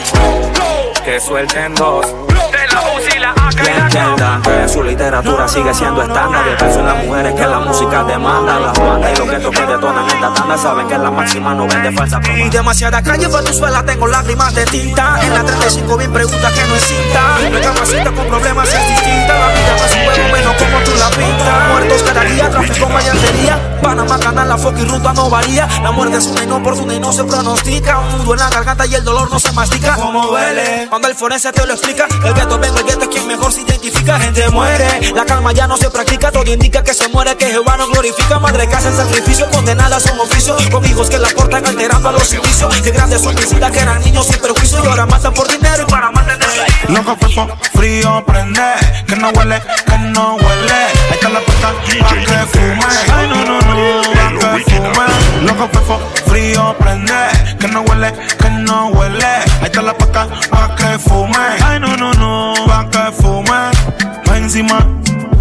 Que 1.04 1.20
suelten 1.20 1.74
dos. 1.74 2.06
De 2.06 2.68
la 2.74 2.82
UCI, 2.96 3.20
la 3.20 3.32
AK 3.32 3.68
entiendan 3.68 4.42
que 4.44 4.68
su 4.70 4.84
literatura 4.84 5.48
sigue 5.48 5.74
siendo 5.74 6.04
estándar. 6.04 6.44
Y 6.52 6.56
pienso 6.56 6.80
en 6.80 6.86
las 6.86 7.04
mujeres 7.04 7.34
que 7.34 7.48
la 7.48 7.60
música 7.60 8.04
demanda. 8.04 8.60
Las 8.60 8.80
bandas 8.80 9.12
y 9.12 9.18
los 9.18 9.30
guetos 9.30 9.52
que 9.52 9.66
detonan 9.66 10.08
esta 10.08 10.34
tanda 10.34 10.58
saben 10.58 10.88
que 10.88 10.98
la 11.00 11.10
máxima 11.10 11.56
no 11.56 11.68
vende 11.68 11.92
falsa 11.92 12.22
Y 12.38 12.50
demasiada 12.50 13.02
calle 13.02 13.28
para 13.30 13.44
tu 13.44 13.54
suela, 13.54 13.84
tengo 13.84 14.08
lágrimas 14.08 14.54
de 14.54 14.64
tinta. 14.66 15.20
En 15.24 15.34
la 15.34 15.44
35 15.44 15.98
bien 15.98 16.14
pregunta 16.14 16.52
que 16.52 16.62
no. 16.62 17.50
No 17.50 17.58
es 17.58 17.66
capacita 17.66 18.12
con 18.12 18.28
problemas, 18.28 18.72
es 18.72 18.88
distinta. 18.88 19.40
La 19.40 19.48
vida 19.48 19.76
no 19.78 20.12
es 20.12 20.18
un 20.20 20.32
menos 20.32 20.56
como 20.56 20.80
tú 20.84 20.92
la 21.00 21.10
pintas. 21.10 21.68
Muertos 21.72 22.04
cada 22.04 22.24
día, 22.24 22.50
tráfico, 22.50 22.90
mayantería. 22.90 23.71
Panamá, 23.82 24.20
canal, 24.20 24.48
la 24.48 24.58
foca 24.58 24.80
y 24.80 24.86
ruta 24.86 25.14
no 25.14 25.30
varía. 25.30 25.68
La 25.82 25.92
muerte 25.92 26.18
es 26.18 26.28
una 26.28 26.44
inoportuna 26.44 26.94
y 26.94 27.00
no 27.00 27.12
se 27.12 27.24
pronostica. 27.24 28.00
Un 28.00 28.20
nudo 28.20 28.34
en 28.34 28.40
la 28.40 28.50
garganta 28.50 28.86
y 28.86 28.96
el 28.96 29.04
dolor 29.04 29.30
no 29.32 29.40
se 29.40 29.52
mastica. 29.52 29.96
Como 29.96 30.28
duele. 30.28 30.88
Cuando 30.90 31.08
el 31.08 31.16
forense 31.16 31.52
te 31.52 31.66
lo 31.66 31.74
explica, 31.74 32.08
el 32.24 32.34
gueto 32.34 32.58
vengo, 32.60 32.78
el 32.78 32.86
gueto 32.86 33.04
es 33.04 33.08
quien 33.10 33.28
mejor 33.28 33.52
se 33.52 33.62
identifica. 33.62 34.20
Gente 34.20 34.50
muere, 34.50 35.12
la 35.14 35.26
calma 35.26 35.52
ya 35.52 35.68
no 35.68 35.78
se 35.78 35.90
practica. 35.90 36.32
Todo 36.32 36.52
indica 36.52 36.84
que 36.84 36.94
se 36.94 37.08
muere, 37.10 37.36
que 37.36 37.48
Jehová 37.48 37.78
no 37.78 37.88
glorifica. 37.88 38.40
Madre 38.40 38.68
que 38.68 38.76
hacen 38.76 38.96
sacrificio, 38.96 39.50
condenadas 39.50 40.04
son 40.04 40.20
oficio. 40.20 40.56
Con 40.72 40.86
hijos 40.86 41.10
que 41.10 41.18
la 41.18 41.30
portan 41.30 41.66
alterando 41.66 42.10
a 42.10 42.12
los 42.12 42.34
inicios. 42.34 42.76
Que 42.82 42.92
grandes 42.92 43.22
son 43.22 43.36
que 43.70 43.80
eran 43.80 44.02
niños 44.02 44.26
sin 44.26 44.38
perjuicio 44.38 44.84
y 44.84 44.88
ahora 44.88 45.06
matan 45.06 45.34
por 45.34 45.48
dinero 45.48 45.84
y 45.84 45.92
para 45.92 46.10
mantener. 46.12 46.50
Loco 46.90 47.16
fefo, 47.16 47.48
frío 47.74 48.24
prende, 48.26 48.62
que 49.08 49.16
no 49.16 49.30
huele, 49.30 49.62
que 49.86 49.98
no 49.98 50.36
huele. 50.36 50.74
Ahí 50.74 51.14
está 51.14 51.30
la 51.30 51.42
puerta 51.42 51.74
que 51.86 52.48
fume. 52.48 52.86
Ay 53.14 53.28
no 53.28 53.46
no 53.46 53.62
no, 53.62 53.71
pa' 53.76 54.58
que 54.58 54.76
fume. 54.76 55.46
Loco 55.46 55.68
fefo, 55.70 56.00
frío 56.28 56.76
prende, 56.80 57.14
que 57.60 57.68
no 57.68 57.82
huele, 57.82 58.14
que 58.40 58.50
no 58.50 58.88
huele. 58.88 59.26
Ahí 59.26 59.66
está 59.66 59.82
la 59.82 59.94
puerta 59.94 60.28
pa' 60.50 60.76
que 60.76 61.00
fume. 61.00 61.38
Ay 61.64 61.80
no 61.80 61.96
no 61.98 62.14
no, 62.14 62.54
pa' 62.66 62.90
que 62.90 63.12
fume. 63.12 63.72
Pa' 64.26 64.38
encima, 64.38 64.88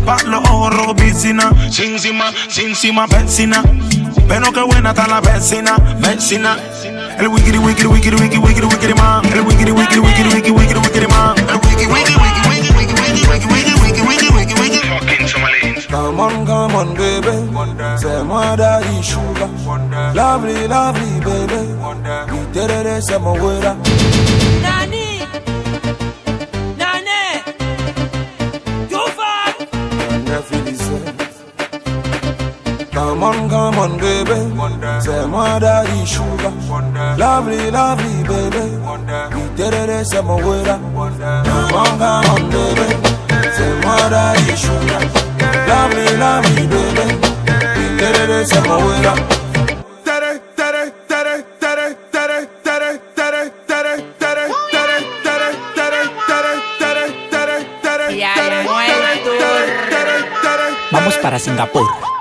pa' 0.04 0.22
los 0.24 0.42
ojos 0.48 0.74
rojos 0.74 0.94
piscina. 0.94 1.50
Sin 1.70 1.94
encima, 1.94 2.32
sin 2.48 2.68
encima, 2.68 3.06
vecina. 3.06 3.62
Pero 4.28 4.52
qué 4.52 4.62
buena 4.62 4.90
está 4.90 5.06
la 5.08 5.20
vecina, 5.20 5.76
vecina. 5.98 6.56
El 7.18 7.28
wiggity 7.28 7.58
wiggity 7.58 7.86
wiggity 7.86 8.16
wiggity 8.16 8.38
wiggity 8.38 8.66
wiggity 8.66 8.94
man. 8.94 9.24
El 9.32 9.42
wiggity 9.44 9.72
wiggity 9.72 10.00
wiggity 10.00 10.28
wiggity 10.28 10.50
wiggity 10.52 10.80
wiggity 10.80 11.06
man. 11.08 11.36
El 11.48 11.58
wiggity 11.60 11.86
wiggity 11.86 12.29
Come 16.10 16.18
on, 16.18 16.44
come 16.44 16.74
on, 16.74 16.94
baby. 16.96 17.36
Say 18.00 18.22
my 18.24 18.56
daddy 18.56 19.00
sugar. 19.00 19.46
Lovely, 20.12 20.66
lovely, 20.66 21.20
baby. 21.20 21.60
We 22.32 22.52
did 22.52 22.70
it, 22.84 23.02
say 23.04 23.16
my 23.16 23.30
waiter. 23.30 23.76
Nani, 24.60 25.20
Nani, 26.80 27.22
too 28.90 29.06
far. 29.14 29.54
Come 32.90 33.22
on, 33.22 33.48
come 33.48 33.78
on, 33.78 33.96
baby. 33.98 34.38
Say 35.04 35.26
my 35.28 35.60
daddy 35.60 36.04
sugar. 36.06 36.52
Lovely, 37.18 37.70
lovely, 37.70 38.24
baby. 38.24 38.64
We 39.36 39.56
did 39.56 39.74
it, 39.74 40.06
say 40.08 40.20
my 40.22 40.34
waiter. 40.44 40.76
Come 40.76 41.72
on, 41.72 41.98
come 42.00 42.30
on, 42.34 42.50
baby. 42.50 42.88
Say 43.54 43.80
my 43.84 44.08
daddy 44.10 44.56
sugar. 44.56 45.19
Vamos 60.90 61.16
para 61.18 61.38
Singapur. 61.38 62.19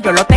Yo 0.00 0.12
lo 0.12 0.27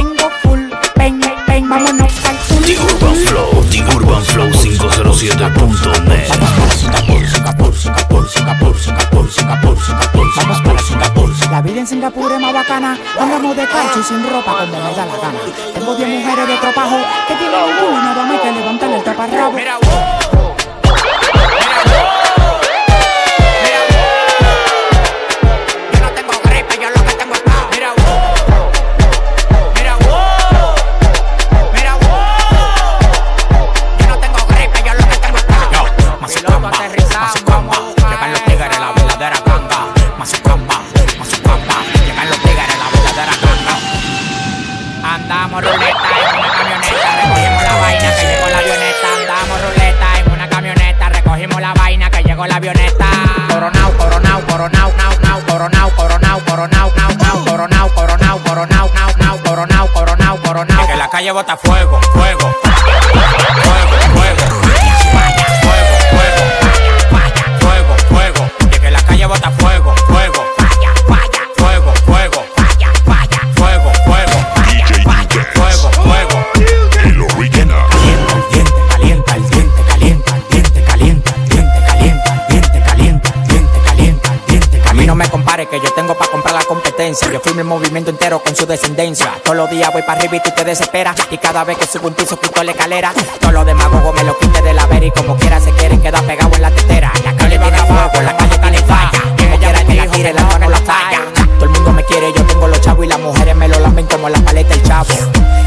Yo 87.12 87.42
firmo 87.42 87.60
el 87.60 87.68
movimiento 87.68 88.10
entero 88.10 88.42
con 88.42 88.56
su 88.56 88.66
descendencia. 88.66 89.34
Todos 89.44 89.58
los 89.58 89.70
días 89.70 89.92
voy 89.92 90.02
para 90.02 90.18
arriba 90.18 90.38
y 90.38 90.44
tú 90.44 90.50
te 90.56 90.64
desesperas. 90.64 91.16
Y 91.30 91.38
cada 91.38 91.66
vez 91.66 91.78
que 91.78 91.86
subo 91.86 92.08
un 92.08 92.14
piso 92.14 92.40
quito 92.40 92.64
la 92.64 92.72
escalera. 92.72 93.14
Todos 93.40 93.54
los 93.54 93.66
demagogos 93.66 94.16
me 94.16 94.24
lo 94.24 94.38
quite 94.38 94.62
de 94.62 94.74
la 94.74 94.86
vera 94.86 95.06
y 95.06 95.12
como 95.12 95.36
quiera 95.36 95.60
se 95.60 95.72
quieren 95.74 96.02
quedar 96.02 96.24
pegados 96.24 96.56
en 96.56 96.62
la 96.62 96.72
tetera. 96.72 97.12
La 97.26 97.36
calle 97.36 97.60
tiene 97.60 97.78
fuego, 97.80 98.22
la 98.24 98.38
calle 98.38 98.58
tiene 98.58 98.78
falla. 98.78 99.22
Como 99.38 99.58
quiera 99.58 99.84
que 99.84 99.94
la 99.94 100.08
tire, 100.08 100.34
la 100.34 100.58
no 100.58 100.70
la 100.70 100.78
falla. 100.78 101.20
Todo 101.56 101.66
el 101.66 101.70
mundo 101.72 101.92
me 101.92 102.04
quiere, 102.06 102.32
yo 102.32 102.46
tengo 102.46 102.68
los 102.68 102.80
chavos 102.80 103.06
y 103.06 103.10
las 103.10 103.20
mujeres 103.20 103.56
me 103.58 103.68
lo 103.68 103.80
lamen 103.80 104.06
como 104.06 104.30
la 104.30 104.40
paleta 104.40 104.70
del 104.70 104.84
chavo. 104.84 105.14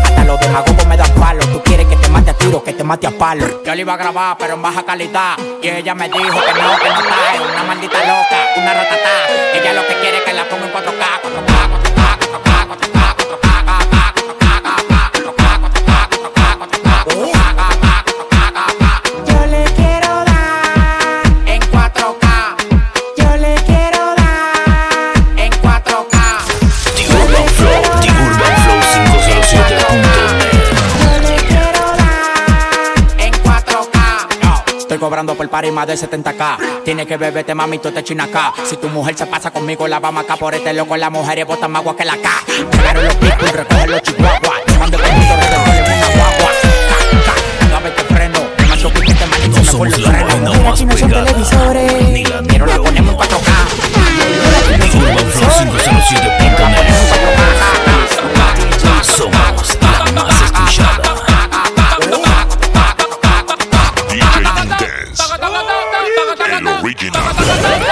Hasta 0.03 0.25
los 0.25 0.41
demagogos 0.41 0.74
tiro, 2.39 2.63
que 2.63 2.73
te 2.73 2.85
mate 2.85 3.07
a 3.07 3.11
palo. 3.11 3.63
Yo 3.65 3.75
le 3.75 3.81
iba 3.81 3.95
a 3.95 3.97
grabar, 3.97 4.37
pero 4.39 4.55
en 4.55 4.63
baja 4.63 4.85
calidad. 4.85 5.37
Y 5.63 5.69
ella 5.69 5.95
me 5.95 6.09
dijo 6.09 6.41
que 6.41 6.55
no, 6.61 6.79
que 6.79 6.89
no 6.89 7.01
está. 7.01 7.35
Es 7.35 7.41
una 7.41 7.63
maldita 7.65 7.99
loca, 7.99 8.49
una 8.57 8.75
ratatá. 8.75 9.55
Ella 9.55 9.73
lo 9.73 9.87
que 9.87 9.95
quiere 10.01 10.19
es 10.19 10.25
que 10.25 10.33
la 10.33 10.45
ponga 10.49 10.67
en 10.67 10.73
4K, 10.73 11.05
4K, 11.23 11.47
4K, 11.47 11.54
cobrando 35.05 35.35
por 35.35 35.47
par 35.51 35.67
y 35.67 35.71
más 35.71 35.87
de 35.87 35.99
70k. 35.99 36.83
Tienes 36.83 37.07
que 37.07 37.19
beberte, 37.19 37.55
mami, 37.55 37.79
tú 37.79 37.93
te 37.93 38.03
china 38.03 38.25
acá. 38.25 38.55
Si 38.65 38.79
tu 38.79 38.89
mujer 38.89 39.15
se 39.15 39.27
pasa 39.27 39.51
conmigo, 39.51 39.87
la 39.87 40.01
vamos 40.01 40.25
acá 40.25 40.39
por 40.39 40.55
este 40.55 40.73
loco. 40.73 40.97
Las 40.97 41.11
mujeres 41.11 41.47
botan 41.47 41.73
más 41.73 41.81
agua 41.81 41.95
que 41.95 42.07
la 42.07 42.17
K. 42.17 42.31
Claro, 42.71 43.03
los 43.03 43.15
picos, 43.17 43.53
recoge 43.53 43.87
los 43.87 44.01
chihuahuas. 44.01 44.79
Mande 44.79 44.97
conmigo, 44.97 45.35
No 49.51 49.63
somos 49.63 49.99
la 49.99 50.25
banda 50.25 50.59
más 50.61 50.83
pegada 50.83 51.31
Ni 52.11 52.25
la 52.25 52.43
Pero 52.49 52.65
la 52.67 52.77
ponemos 52.77 53.13
en 53.13 53.19
4K 53.21 53.51
Urbanflow507.net 54.95 57.34
Stop! 67.61 67.84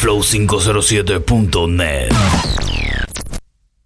flow507.net. 0.00 2.59